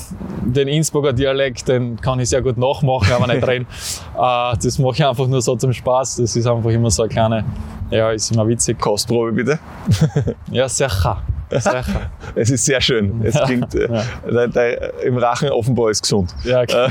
den 0.47 0.67
Innsbrucker 0.69 1.13
Dialekt, 1.13 1.69
den 1.69 2.01
kann 2.01 2.19
ich 2.21 2.31
sehr 2.31 2.41
gut 2.41 2.57
nachmachen, 2.57 3.13
aber 3.13 3.27
nicht 3.33 3.47
reden. 3.47 3.67
Äh, 4.17 4.57
das 4.63 4.79
mache 4.79 4.95
ich 4.95 5.05
einfach 5.05 5.27
nur 5.27 5.43
so 5.43 5.57
zum 5.57 5.75
Spaß. 5.75 6.17
Das 6.17 6.35
ist 6.35 6.47
einfach 6.47 6.71
immer 6.71 6.91
so 6.91 7.03
eine 7.03 7.11
kleine, 7.11 7.45
ja, 7.91 8.11
ist 8.13 8.31
immer 8.33 8.49
witzig. 8.49 8.79
Kostprobe 8.79 9.33
bitte. 9.33 9.59
Ja, 10.51 10.67
sicher. 10.69 11.23
sicher. 11.51 11.85
Es 12.35 12.49
ist 12.51 12.65
sehr 12.65 12.81
schön. 12.81 13.21
Es 13.25 13.39
klingt 13.43 13.75
äh, 13.75 13.89
der, 14.31 14.49
der, 14.49 15.05
im 15.05 15.19
Rachen 15.19 15.51
offenbar 15.51 15.91
ist 15.91 16.03
gesund. 16.03 16.35
Ja, 16.45 16.63
okay. 16.63 16.89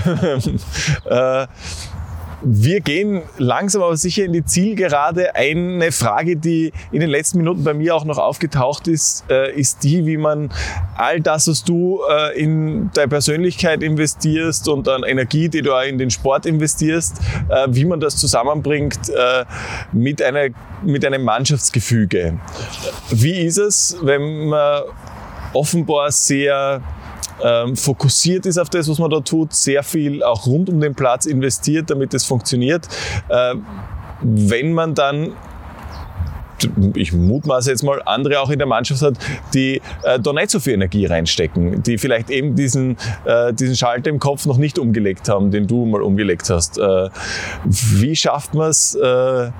äh, 1.05 1.47
wir 2.47 2.79
gehen 2.79 3.23
langsam 3.39 3.81
aber 3.81 3.97
sicher 3.97 4.23
in 4.23 4.31
die 4.31 4.45
Zielgerade. 4.45 5.35
Eine 5.35 5.91
Frage, 5.91 6.37
die 6.37 6.71
in 6.91 6.99
den 6.99 7.09
letzten 7.09 7.39
Minuten 7.39 7.63
bei 7.63 7.73
mir 7.73 7.95
auch 7.95 8.05
noch 8.05 8.19
aufgetaucht 8.19 8.87
ist, 8.87 9.25
äh, 9.31 9.51
ist 9.51 9.83
die, 9.83 10.05
wie 10.05 10.17
man 10.17 10.51
all 10.95 11.21
das, 11.21 11.47
was 11.47 11.63
du 11.63 12.01
äh, 12.07 12.39
in 12.39 12.91
deine 12.93 13.07
Persönlichkeit 13.07 13.81
investierst 13.81 14.67
und 14.67 14.87
an 14.87 15.01
Energie, 15.01 15.49
die 15.49 15.63
du 15.63 15.73
auch 15.73 15.83
in 15.83 15.97
den 15.97 16.11
Sport 16.11 16.45
investierst, 16.45 17.17
äh, 17.49 17.65
wie 17.69 17.85
man 17.85 17.99
das 17.99 18.17
zusammenbringt 18.17 18.99
mit, 19.91 20.21
einer, 20.21 20.49
mit 20.83 21.03
einem 21.05 21.23
Mannschaftsgefüge. 21.23 22.39
Wie 23.09 23.41
ist 23.41 23.57
es, 23.57 23.97
wenn 24.01 24.49
man 24.49 24.83
offenbar 25.53 26.11
sehr 26.11 26.81
ähm, 27.43 27.75
fokussiert 27.75 28.45
ist 28.45 28.57
auf 28.57 28.69
das, 28.69 28.89
was 28.89 28.99
man 28.99 29.09
da 29.09 29.19
tut, 29.19 29.53
sehr 29.53 29.83
viel 29.83 30.23
auch 30.23 30.45
rund 30.45 30.69
um 30.69 30.79
den 30.79 30.95
Platz 30.95 31.25
investiert, 31.25 31.89
damit 31.89 32.13
es 32.13 32.25
funktioniert. 32.25 32.87
Äh, 33.29 33.55
wenn 34.21 34.73
man 34.73 34.95
dann 34.95 35.33
ich 36.95 37.11
mutmaße 37.11 37.69
jetzt 37.69 37.83
mal, 37.83 38.01
andere 38.05 38.39
auch 38.39 38.49
in 38.49 38.57
der 38.57 38.67
Mannschaft 38.67 39.01
hat, 39.01 39.15
die 39.53 39.81
äh, 40.03 40.19
da 40.19 40.33
nicht 40.33 40.49
so 40.49 40.59
viel 40.59 40.73
Energie 40.73 41.05
reinstecken, 41.05 41.83
die 41.83 41.97
vielleicht 41.97 42.29
eben 42.29 42.55
diesen, 42.55 42.97
äh, 43.25 43.53
diesen 43.53 43.75
Schalter 43.75 44.09
im 44.09 44.19
Kopf 44.19 44.45
noch 44.45 44.57
nicht 44.57 44.79
umgelegt 44.79 45.27
haben, 45.27 45.51
den 45.51 45.67
du 45.67 45.85
mal 45.85 46.01
umgelegt 46.01 46.49
hast. 46.49 46.77
Äh, 46.77 47.09
wie 47.65 48.15
schafft 48.15 48.53
man 48.53 48.69
es, 48.69 48.95
äh, 48.95 49.51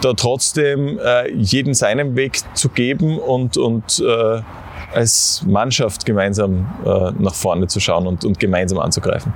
da 0.00 0.12
trotzdem 0.14 0.98
äh, 0.98 1.30
jeden 1.32 1.72
seinen 1.72 2.16
Weg 2.16 2.40
zu 2.54 2.68
geben 2.68 3.18
und, 3.18 3.56
und 3.56 4.00
äh, 4.00 4.42
als 4.94 5.42
Mannschaft 5.46 6.06
gemeinsam 6.06 6.66
äh, 6.84 7.12
nach 7.18 7.34
vorne 7.34 7.66
zu 7.66 7.80
schauen 7.80 8.06
und, 8.06 8.24
und 8.24 8.38
gemeinsam 8.38 8.78
anzugreifen. 8.78 9.32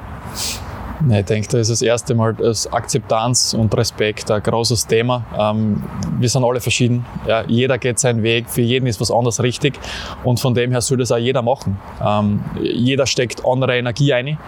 Ich 1.11 1.25
denke, 1.27 1.49
da 1.49 1.59
ist 1.59 1.71
das 1.71 1.81
erste 1.81 2.15
Mal 2.15 2.35
das 2.35 2.73
Akzeptanz 2.73 3.55
und 3.55 3.77
Respekt 3.77 4.31
ein 4.31 4.43
großes 4.43 4.87
Thema. 4.87 5.25
Ähm, 5.39 5.83
wir 6.19 6.29
sind 6.29 6.45
alle 6.45 6.61
verschieden. 6.61 7.07
Ja, 7.27 7.45
jeder 7.47 7.79
geht 7.79 8.01
seinen 8.01 8.23
Weg, 8.23 8.51
für 8.51 8.63
jeden 8.63 8.87
ist 8.87 9.01
was 9.01 9.11
anderes 9.11 9.41
richtig 9.43 9.79
und 10.25 10.41
von 10.41 10.55
dem 10.55 10.73
her 10.73 10.81
soll 10.81 10.99
das 10.99 11.13
auch 11.13 11.19
jeder 11.19 11.43
machen. 11.43 11.79
Ähm, 12.05 12.41
jeder 12.61 13.07
steckt 13.07 13.45
andere 13.47 13.79
Energie 13.79 14.13
ein. 14.13 14.39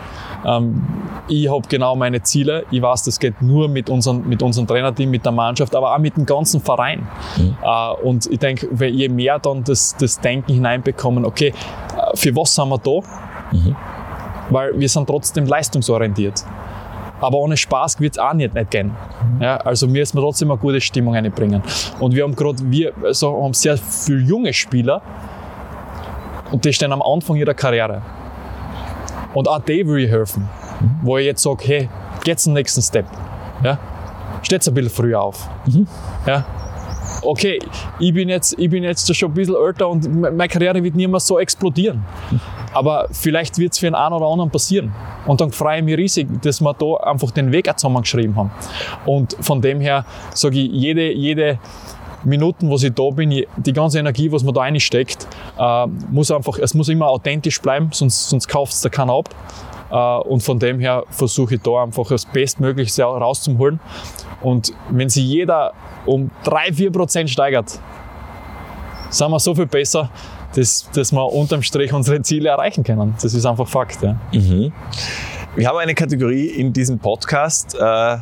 Ähm, 0.45 0.83
ich 1.29 1.49
habe 1.49 1.63
genau 1.69 1.95
meine 1.95 2.23
Ziele. 2.23 2.65
Ich 2.73 2.83
weiß, 2.83 3.05
das 3.05 3.21
geht 3.21 3.41
nur 3.41 3.69
mit 3.69 3.89
unserem, 3.89 4.29
mit 4.29 4.43
unserem 4.43 4.67
Trainerteam, 4.67 5.09
mit 5.09 5.25
der 5.25 5.33
Mannschaft, 5.33 5.75
aber 5.77 5.95
auch 5.95 5.99
mit 5.99 6.17
dem 6.17 6.27
ganzen 6.27 6.61
Verein. 6.61 7.07
Äh, 7.63 7.93
und 8.03 8.27
ich 8.27 8.41
denke, 8.41 8.69
je 8.87 9.09
mehr 9.09 9.39
dann 9.39 9.63
das, 9.63 9.95
das 9.99 10.19
Denken 10.19 10.53
hineinbekommen, 10.53 11.25
okay, 11.25 11.55
äh, 11.97 12.17
für 12.17 12.35
was 12.35 12.55
sind 12.55 12.69
wir 12.69 12.79
da? 12.79 13.01
Weil 14.51 14.79
wir 14.79 14.89
sind 14.89 15.07
trotzdem 15.07 15.47
leistungsorientiert. 15.47 16.45
Aber 17.21 17.39
ohne 17.39 17.57
Spaß 17.57 18.01
wird 18.01 18.15
es 18.15 18.19
auch 18.19 18.33
nicht, 18.33 18.55
nicht 18.55 18.71
gehen. 18.71 18.93
Ja, 19.41 19.59
also 19.59 19.87
müssen 19.87 20.17
wir 20.17 20.23
trotzdem 20.23 20.51
eine 20.51 20.59
gute 20.59 20.81
Stimmung 20.81 21.15
einbringen. 21.15 21.63
Und 21.99 22.15
wir 22.15 22.25
haben 22.25 22.35
gerade, 22.35 22.59
wir 22.63 22.93
also 23.03 23.43
haben 23.43 23.55
sehr 23.55 23.77
viele 23.77 24.21
junge 24.21 24.53
Spieler 24.53 25.03
und 26.51 26.65
die 26.65 26.73
stehen 26.73 26.93
am 26.93 27.03
Anfang 27.03 27.37
ihrer 27.37 27.55
Karriere. 27.55 28.03
Und 29.35 29.49
auch 29.49 29.61
die 29.61 29.87
will 29.87 30.05
ich 30.05 30.11
helfen. 30.11 30.49
Wo 31.03 31.19
ich 31.19 31.27
jetzt 31.27 31.43
sage, 31.43 31.63
hey, 31.65 31.89
geht 32.25 32.41
zum 32.41 32.55
nächsten 32.55 32.83
Step. 32.83 33.07
Ja? 33.63 33.79
Steht 34.43 34.67
ein 34.67 34.75
bisschen 34.75 34.91
früher 34.91 35.21
auf. 35.21 35.49
Ja? 36.27 36.45
Okay, 37.23 37.59
ich 37.99 38.15
bin, 38.15 38.31
jetzt, 38.31 38.59
ich 38.59 38.71
bin 38.71 38.83
jetzt 38.83 39.15
schon 39.15 39.31
ein 39.31 39.35
bisschen 39.35 39.55
älter 39.55 39.89
und 39.89 40.21
meine 40.21 40.49
Karriere 40.49 40.83
wird 40.83 40.95
nicht 40.95 41.09
mehr 41.09 41.21
so 41.21 41.39
explodieren. 41.39 42.03
Aber 42.72 43.09
vielleicht 43.11 43.59
wird 43.59 43.72
es 43.72 43.78
für 43.78 43.87
einen 43.87 43.96
einen 43.96 44.14
oder 44.14 44.26
anderen 44.26 44.50
passieren. 44.50 44.92
Und 45.26 45.40
dann 45.40 45.50
freue 45.50 45.78
ich 45.78 45.85
mich 45.85 45.96
riesig, 45.96 46.28
dass 46.42 46.61
wir 46.61 46.72
da 46.74 46.94
einfach 47.11 47.30
den 47.30 47.52
Weg 47.52 47.70
zusammengeschrieben 47.78 48.37
haben. 48.37 48.50
Und 49.06 49.37
von 49.40 49.61
dem 49.61 49.80
her 49.80 50.04
sage 50.35 50.61
ich, 50.61 50.70
jede, 50.70 51.12
jede 51.12 51.59
Minuten, 52.24 52.68
wo 52.68 52.76
ich 52.76 52.92
da 52.92 53.11
bin, 53.11 53.30
die 53.30 53.72
ganze 53.72 53.98
Energie, 53.98 54.30
was 54.30 54.42
man 54.42 54.54
da 54.54 54.61
reinsteckt, 54.61 55.26
äh, 55.59 55.87
muss 56.11 56.30
einfach, 56.30 56.59
es 56.59 56.74
muss 56.74 56.88
immer 56.88 57.09
authentisch 57.09 57.61
bleiben, 57.61 57.90
sonst, 57.92 58.28
sonst 58.28 58.48
kauft 58.48 58.72
es 58.72 58.80
da 58.83 58.88
keiner 58.88 59.14
ab. 59.14 59.28
Äh, 59.90 60.28
und 60.28 60.42
von 60.42 60.59
dem 60.59 60.80
her 60.80 61.04
versuche 61.11 61.56
ich 61.56 61.62
da 61.62 61.83
einfach 61.83 62.09
das 62.09 62.26
Bestmögliche 62.26 63.02
rauszuholen. 63.02 63.80
Und 64.42 64.72
wenn 64.90 65.09
sich 65.09 65.24
jeder 65.24 65.72
um 66.06 66.30
3-4 66.44 66.92
Prozent 66.92 67.30
steigert, 67.30 67.78
sind 69.11 69.30
wir 69.30 69.40
so 69.40 69.54
viel 69.54 69.66
besser, 69.66 70.11
dass, 70.55 70.89
dass 70.93 71.13
wir 71.13 71.33
unterm 71.33 71.63
Strich 71.63 71.93
unsere 71.93 72.23
Ziele 72.23 72.49
erreichen 72.49 72.85
können. 72.85 73.15
Das 73.21 73.35
ist 73.35 73.47
einfach 73.47 73.69
Fakt. 73.69 74.03
Ja. 74.03 74.17
Wir 75.57 75.69
haben 75.69 75.79
eine 75.79 75.95
Kategorie 75.95 76.47
in 76.47 76.73
diesem 76.73 76.99
Podcast, 76.99 77.75
äh, 77.75 78.17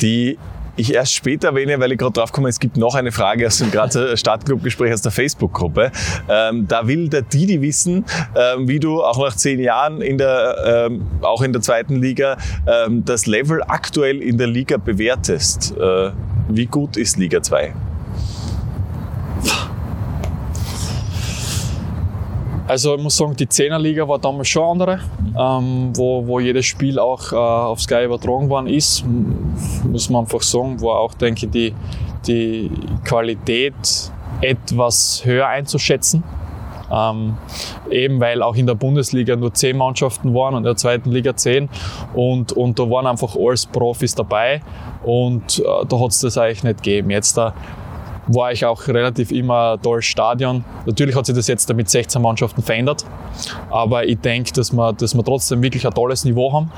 die 0.00 0.38
ich 0.76 0.94
erst 0.94 1.14
später 1.14 1.48
erwähne, 1.48 1.78
weil 1.80 1.92
ich 1.92 1.98
gerade 1.98 2.12
drauf 2.12 2.30
komme, 2.30 2.48
es 2.48 2.60
gibt 2.60 2.76
noch 2.76 2.94
eine 2.94 3.10
Frage 3.10 3.46
aus 3.46 3.58
dem 3.58 3.70
Grazer 3.70 4.16
Stadtclub-Gespräch 4.16 4.92
aus 4.92 5.02
der 5.02 5.10
Facebook-Gruppe. 5.10 5.90
Ähm, 6.28 6.68
da 6.68 6.86
will 6.86 7.08
der 7.08 7.22
Didi 7.22 7.60
wissen, 7.60 8.04
ähm, 8.36 8.68
wie 8.68 8.78
du 8.78 9.02
auch 9.02 9.18
nach 9.18 9.34
zehn 9.34 9.58
Jahren 9.58 10.00
in 10.00 10.18
der, 10.18 10.86
ähm, 10.88 11.06
auch 11.20 11.42
in 11.42 11.52
der 11.52 11.62
zweiten 11.62 11.96
Liga 11.96 12.36
das 12.90 13.26
Level 13.26 13.62
aktuell 13.66 14.22
in 14.22 14.38
der 14.38 14.46
Liga 14.46 14.76
bewertest. 14.76 15.74
Äh, 15.76 16.10
wie 16.48 16.66
gut 16.66 16.96
ist 16.96 17.16
Liga 17.18 17.42
2? 17.42 17.72
Also 22.68 22.94
ich 22.94 23.02
muss 23.02 23.16
sagen, 23.16 23.34
die 23.34 23.46
10er 23.46 23.78
Liga 23.78 24.06
war 24.06 24.18
damals 24.18 24.48
schon 24.48 24.62
andere, 24.62 25.00
ähm, 25.38 25.90
wo, 25.96 26.26
wo 26.26 26.38
jedes 26.38 26.66
Spiel 26.66 26.98
auch 26.98 27.32
äh, 27.32 27.36
auf 27.36 27.80
Sky 27.80 28.04
übertragen 28.04 28.50
worden 28.50 28.66
ist. 28.66 29.06
Muss 29.84 30.10
man 30.10 30.24
einfach 30.24 30.42
sagen, 30.42 30.78
war 30.82 31.00
auch, 31.00 31.14
denke 31.14 31.46
ich, 31.46 31.50
die, 31.50 31.74
die 32.26 32.70
Qualität 33.06 33.72
etwas 34.42 35.22
höher 35.24 35.48
einzuschätzen. 35.48 36.22
Ähm, 36.92 37.38
eben 37.90 38.20
weil 38.20 38.42
auch 38.42 38.54
in 38.54 38.66
der 38.66 38.74
Bundesliga 38.74 39.34
nur 39.34 39.52
10 39.52 39.76
Mannschaften 39.76 40.34
waren 40.34 40.54
und 40.54 40.60
in 40.60 40.64
der 40.64 40.76
zweiten 40.76 41.10
Liga 41.10 41.36
10 41.36 41.68
und, 42.14 42.52
und 42.52 42.78
da 42.78 42.90
waren 42.90 43.06
einfach 43.06 43.36
alles 43.36 43.66
Profis 43.66 44.14
dabei 44.14 44.62
und 45.04 45.58
äh, 45.58 45.62
da 45.86 46.00
hat 46.00 46.10
es 46.10 46.20
das 46.20 46.38
eigentlich 46.38 46.64
nicht 46.64 46.82
gegeben. 46.82 47.10
Jetzt 47.10 47.36
da 47.36 47.52
war 48.28 48.52
ich 48.52 48.64
auch 48.64 48.86
relativ 48.88 49.32
immer 49.32 49.80
tolles 49.82 50.04
Stadion. 50.04 50.64
Natürlich 50.86 51.16
hat 51.16 51.26
sich 51.26 51.34
das 51.34 51.46
jetzt 51.46 51.72
mit 51.74 51.88
16 51.88 52.20
Mannschaften 52.20 52.62
verändert, 52.62 53.04
aber 53.70 54.06
ich 54.06 54.18
denke, 54.18 54.52
dass 54.52 54.72
wir, 54.72 54.92
dass 54.92 55.14
wir 55.14 55.24
trotzdem 55.24 55.62
wirklich 55.62 55.86
ein 55.86 55.94
tolles 55.94 56.24
Niveau 56.24 56.52
haben. 56.52 56.70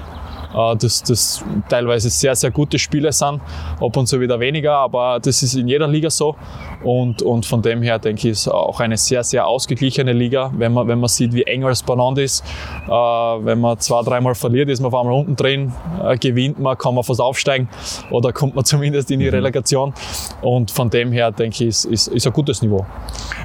Äh, 0.55 0.77
Dass 0.77 1.03
das 1.03 1.45
teilweise 1.69 2.11
sehr, 2.11 2.35
sehr 2.35 2.51
gute 2.51 2.79
Spiele 2.79 3.13
sind, 3.13 3.41
ab 3.81 3.97
und 3.97 4.07
zu 4.07 4.21
wieder 4.21 4.41
weniger, 4.41 4.75
aber 4.77 5.19
das 5.21 5.43
ist 5.43 5.55
in 5.55 5.69
jeder 5.69 5.87
Liga 5.87 6.11
so. 6.11 6.37
Und, 6.83 7.23
und 7.23 7.47
von 7.47 7.63
dem 7.63 7.83
her 7.83 7.99
denke 7.99 8.29
ich, 8.29 8.33
ist 8.33 8.49
auch 8.49 8.81
eine 8.81 8.97
sehr, 8.97 9.23
sehr 9.23 9.47
ausgeglichene 9.47 10.13
Liga, 10.13 10.51
wenn 10.57 10.73
man, 10.73 10.89
wenn 10.89 10.99
man 10.99 11.09
sieht, 11.09 11.33
wie 11.33 11.43
eng 11.43 11.65
es 11.65 11.83
beieinander 11.83 12.23
ist. 12.23 12.45
Äh, 12.87 12.91
Wenn 12.91 13.61
man 13.61 13.79
zwei, 13.79 14.03
dreimal 14.03 14.35
verliert, 14.35 14.69
ist 14.69 14.81
man 14.81 14.93
auf 14.93 14.99
einmal 15.01 15.15
unten 15.15 15.37
drin, 15.37 15.73
äh, 16.03 16.17
gewinnt 16.17 16.59
man, 16.59 16.77
kann 16.79 16.95
man 16.95 17.05
fast 17.05 17.21
aufsteigen 17.21 17.69
oder 18.11 18.33
kommt 18.33 18.55
man 18.55 18.65
zumindest 18.71 19.11
in 19.11 19.21
die 19.21 19.29
Relegation. 19.29 19.93
Und 20.43 20.71
von 20.71 20.91
dem 20.91 21.13
her 21.13 21.31
denke 21.31 21.65
ich, 21.65 21.69
ist, 21.69 21.85
ist, 21.85 22.09
ist 22.09 22.27
ein 22.27 22.33
gutes 22.33 22.63
Niveau. 22.63 22.87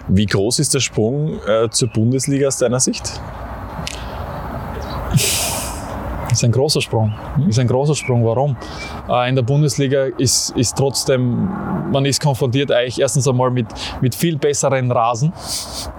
Wie 0.07 0.25
groß 0.25 0.59
ist 0.59 0.73
der 0.73 0.79
Sprung 0.79 1.39
äh, 1.47 1.69
zur 1.69 1.89
Bundesliga 1.89 2.47
aus 2.47 2.57
deiner 2.57 2.79
Sicht? 2.79 3.19
Ist 6.39 6.43
ein 6.43 6.51
großer 6.51 6.81
Sprung. 6.81 7.13
Ist 7.47 7.59
ein 7.59 7.67
großer 7.67 7.95
Sprung. 7.95 8.25
Warum? 8.25 8.55
Äh, 9.09 9.29
In 9.29 9.35
der 9.35 9.43
Bundesliga 9.43 10.05
ist, 10.17 10.51
ist 10.51 10.77
trotzdem, 10.77 11.49
man 11.91 12.05
ist 12.05 12.21
konfrontiert 12.21 12.71
eigentlich 12.71 12.99
erstens 12.99 13.27
einmal 13.27 13.51
mit, 13.51 13.67
mit 14.01 14.15
viel 14.15 14.37
besseren 14.37 14.91
Rasen. 14.91 15.33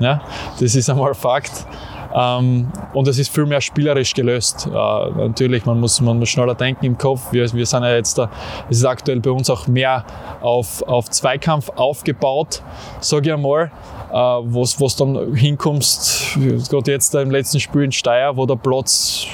Ja, 0.00 0.22
das 0.60 0.74
ist 0.74 0.90
einmal 0.90 1.14
Fakt. 1.14 1.66
Ähm, 2.14 2.68
und 2.94 3.08
es 3.08 3.18
ist 3.18 3.34
viel 3.34 3.46
mehr 3.46 3.60
spielerisch 3.60 4.14
gelöst. 4.14 4.66
Äh, 4.66 4.70
natürlich, 4.70 5.66
man 5.66 5.80
muss, 5.80 6.00
man 6.00 6.18
muss 6.18 6.28
schneller 6.28 6.54
denken 6.54 6.86
im 6.86 6.96
Kopf. 6.96 7.32
Wir, 7.32 7.52
wir 7.52 7.66
sind 7.66 7.82
ja 7.82 7.94
jetzt 7.94 8.16
da, 8.16 8.30
es 8.70 8.78
ist 8.78 8.84
aktuell 8.84 9.20
bei 9.20 9.30
uns 9.30 9.50
auch 9.50 9.66
mehr 9.66 10.04
auf, 10.40 10.82
auf 10.82 11.10
Zweikampf 11.10 11.68
aufgebaut, 11.76 12.62
sage 13.00 13.28
ich 13.28 13.34
einmal. 13.34 13.70
Äh, 14.12 14.16
wo 14.16 14.62
es 14.62 14.96
dann 14.96 15.34
hinkommst, 15.34 16.38
gerade 16.70 16.92
jetzt 16.92 17.14
im 17.16 17.30
letzten 17.30 17.58
Spiel 17.58 17.82
in 17.82 17.92
Steyr, 17.92 18.36
wo 18.36 18.46
der 18.46 18.54
Platz 18.54 19.26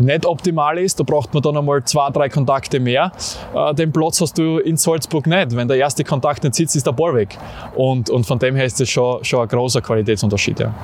nicht 0.00 0.26
optimal 0.26 0.78
ist. 0.78 0.98
Da 1.00 1.04
braucht 1.04 1.32
man 1.34 1.42
dann 1.42 1.56
einmal 1.56 1.82
zwei, 1.84 2.10
drei 2.10 2.28
Kontakte 2.28 2.80
mehr. 2.80 3.12
Äh, 3.54 3.74
den 3.74 3.92
Platz 3.92 4.20
hast 4.20 4.38
du 4.38 4.58
in 4.58 4.76
Salzburg 4.76 5.26
nicht. 5.26 5.56
Wenn 5.56 5.68
der 5.68 5.76
erste 5.76 6.04
Kontakt 6.04 6.44
nicht 6.44 6.54
sitzt, 6.54 6.76
ist 6.76 6.86
der 6.86 6.92
Ball 6.92 7.14
weg. 7.14 7.36
Und, 7.74 8.10
und 8.10 8.24
von 8.24 8.38
dem 8.38 8.56
her 8.56 8.64
ist 8.64 8.80
das 8.80 8.88
schon, 8.88 9.24
schon 9.24 9.40
ein 9.40 9.48
großer 9.48 9.80
Qualitätsunterschied. 9.80 10.60
Ja. 10.60 10.74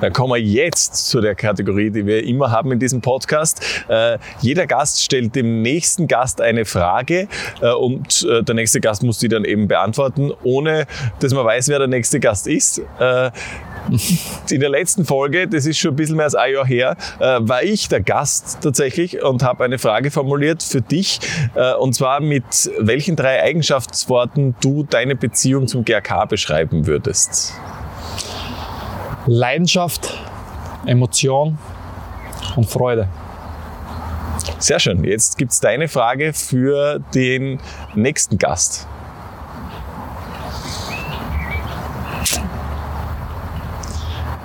Dann 0.00 0.12
kommen 0.12 0.32
wir 0.32 0.40
jetzt 0.40 1.08
zu 1.08 1.20
der 1.20 1.34
Kategorie, 1.34 1.90
die 1.90 2.06
wir 2.06 2.24
immer 2.24 2.50
haben 2.50 2.72
in 2.72 2.78
diesem 2.78 3.00
Podcast. 3.00 3.62
Äh, 3.88 4.18
jeder 4.40 4.66
Gast 4.66 5.02
stellt 5.02 5.34
dem 5.34 5.62
nächsten 5.62 6.08
Gast 6.08 6.40
eine 6.40 6.64
Frage 6.64 7.28
äh, 7.60 7.72
und 7.72 8.26
der 8.30 8.54
nächste 8.54 8.80
Gast 8.80 9.02
muss 9.02 9.18
die 9.18 9.28
dann 9.28 9.44
eben 9.44 9.68
beantworten, 9.68 10.32
ohne 10.42 10.86
dass 11.20 11.32
man 11.32 11.44
weiß, 11.44 11.68
wer 11.68 11.78
der 11.78 11.88
nächste 11.88 12.20
Gast 12.20 12.46
ist. 12.46 12.82
In 14.50 14.60
der 14.60 14.68
letzten 14.68 15.04
Folge, 15.04 15.48
das 15.48 15.66
ist 15.66 15.78
schon 15.78 15.92
ein 15.92 15.96
bisschen 15.96 16.16
mehr 16.16 16.26
als 16.26 16.34
ein 16.34 16.52
Jahr 16.52 16.66
her, 16.66 16.96
war 17.18 17.62
ich 17.62 17.88
der 17.88 18.00
Gast 18.00 18.29
tatsächlich 18.60 19.22
und 19.22 19.42
habe 19.42 19.64
eine 19.64 19.78
Frage 19.78 20.10
formuliert 20.10 20.62
für 20.62 20.80
dich. 20.80 21.20
Äh, 21.54 21.74
und 21.74 21.94
zwar 21.94 22.20
mit 22.20 22.70
welchen 22.78 23.16
drei 23.16 23.42
Eigenschaftsworten 23.42 24.54
du 24.60 24.84
deine 24.84 25.16
Beziehung 25.16 25.66
zum 25.66 25.84
GRK 25.84 26.26
beschreiben 26.26 26.86
würdest. 26.86 27.54
Leidenschaft, 29.26 30.18
Emotion 30.86 31.58
und 32.56 32.66
Freude. 32.68 33.08
Sehr 34.58 34.78
schön. 34.78 35.04
Jetzt 35.04 35.38
gibt's 35.38 35.60
deine 35.60 35.88
Frage 35.88 36.32
für 36.32 37.00
den 37.14 37.60
nächsten 37.94 38.38
Gast. 38.38 38.86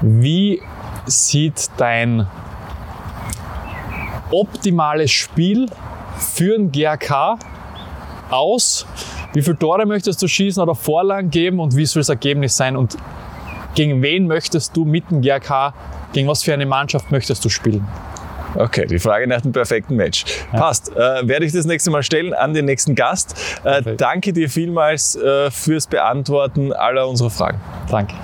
Wie 0.02 0.62
sieht 1.06 1.70
dein 1.78 2.28
optimales 4.32 5.12
Spiel 5.12 5.68
für 6.18 6.58
den 6.58 6.72
GRK 6.72 7.38
aus? 8.30 8.86
Wie 9.34 9.42
viele 9.42 9.58
Tore 9.58 9.86
möchtest 9.86 10.22
du 10.22 10.28
schießen 10.28 10.62
oder 10.62 10.76
Vorlagen 10.76 11.30
geben 11.30 11.60
und 11.60 11.76
wie 11.76 11.86
soll 11.86 12.00
das 12.02 12.10
Ergebnis 12.10 12.56
sein? 12.56 12.78
Und 12.78 12.98
gegen 13.76 14.02
wen 14.02 14.28
möchtest 14.28 14.76
du 14.76 14.86
mit 14.86 15.12
dem 15.12 15.22
GRK, 15.22 15.74
gegen 16.14 16.28
was 16.28 16.44
für 16.44 16.54
eine 16.54 16.66
Mannschaft 16.66 17.12
möchtest 17.12 17.44
du 17.44 17.50
spielen? 17.50 17.86
Okay, 18.58 18.86
die 18.86 19.00
Frage 19.00 19.28
nach 19.28 19.42
dem 19.42 19.52
perfekten 19.52 19.98
Match. 19.98 20.24
Passt. 20.52 20.96
Äh, 20.96 21.28
werde 21.28 21.46
ich 21.46 21.52
das 21.52 21.66
nächste 21.66 21.92
Mal 21.92 22.04
stellen 22.04 22.34
an 22.34 22.54
den 22.54 22.66
nächsten 22.66 22.96
Gast. 22.96 23.36
Äh, 23.66 23.96
danke 23.98 24.32
dir 24.32 24.50
vielmals 24.50 25.16
äh, 25.16 25.52
fürs 25.52 25.88
Beantworten 25.88 26.72
aller 26.72 27.08
unserer 27.08 27.30
Fragen. 27.30 27.60
Danke. 27.92 28.16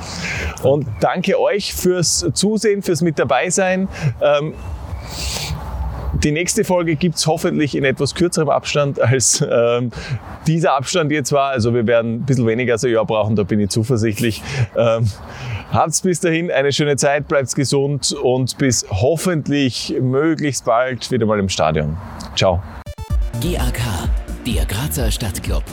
Und 0.64 0.88
danke 1.02 1.40
euch 1.40 1.74
fürs 1.74 2.26
Zusehen, 2.34 2.82
fürs 2.82 3.02
Mit 3.02 3.20
dabei 3.20 3.50
sein. 3.50 3.90
Ähm, 4.22 4.54
die 6.24 6.32
nächste 6.32 6.64
Folge 6.64 6.96
gibt's 6.96 7.26
hoffentlich 7.26 7.76
in 7.76 7.84
etwas 7.84 8.16
kürzerem 8.16 8.50
Abstand 8.50 9.02
als 9.02 9.46
ähm, 9.50 9.92
dieser 10.48 10.74
Abstand 10.74 11.12
jetzt 11.12 11.32
war. 11.32 11.52
Also 11.52 11.74
wir 11.74 11.88
werden 11.88 12.16
ein 12.16 12.26
bisschen 12.26 12.46
weniger 12.48 12.74
als 12.74 12.84
ein 12.84 12.92
Jahr 12.92 13.06
brauchen, 13.06 13.36
da 13.36 13.44
bin 13.44 13.60
ich 13.60 13.70
zuversichtlich. 13.70 14.42
Ähm, 14.78 15.08
habt's 15.72 16.02
bis 16.02 16.20
dahin 16.20 16.52
eine 16.52 16.72
schöne 16.72 16.96
Zeit, 16.96 17.28
bleibt's 17.28 17.56
gesund 17.56 18.14
und 18.14 18.58
bis 18.58 18.86
hoffentlich 18.90 19.96
möglichst 20.00 20.66
bald 20.66 21.10
wieder 21.12 21.26
mal 21.26 21.40
im 21.40 21.50
Stadion. 21.50 21.98
Ciao. 22.36 22.62
GAK, 23.42 23.80
der 24.46 24.66
Grazer 24.66 25.10
Stadtclub. 25.10 25.64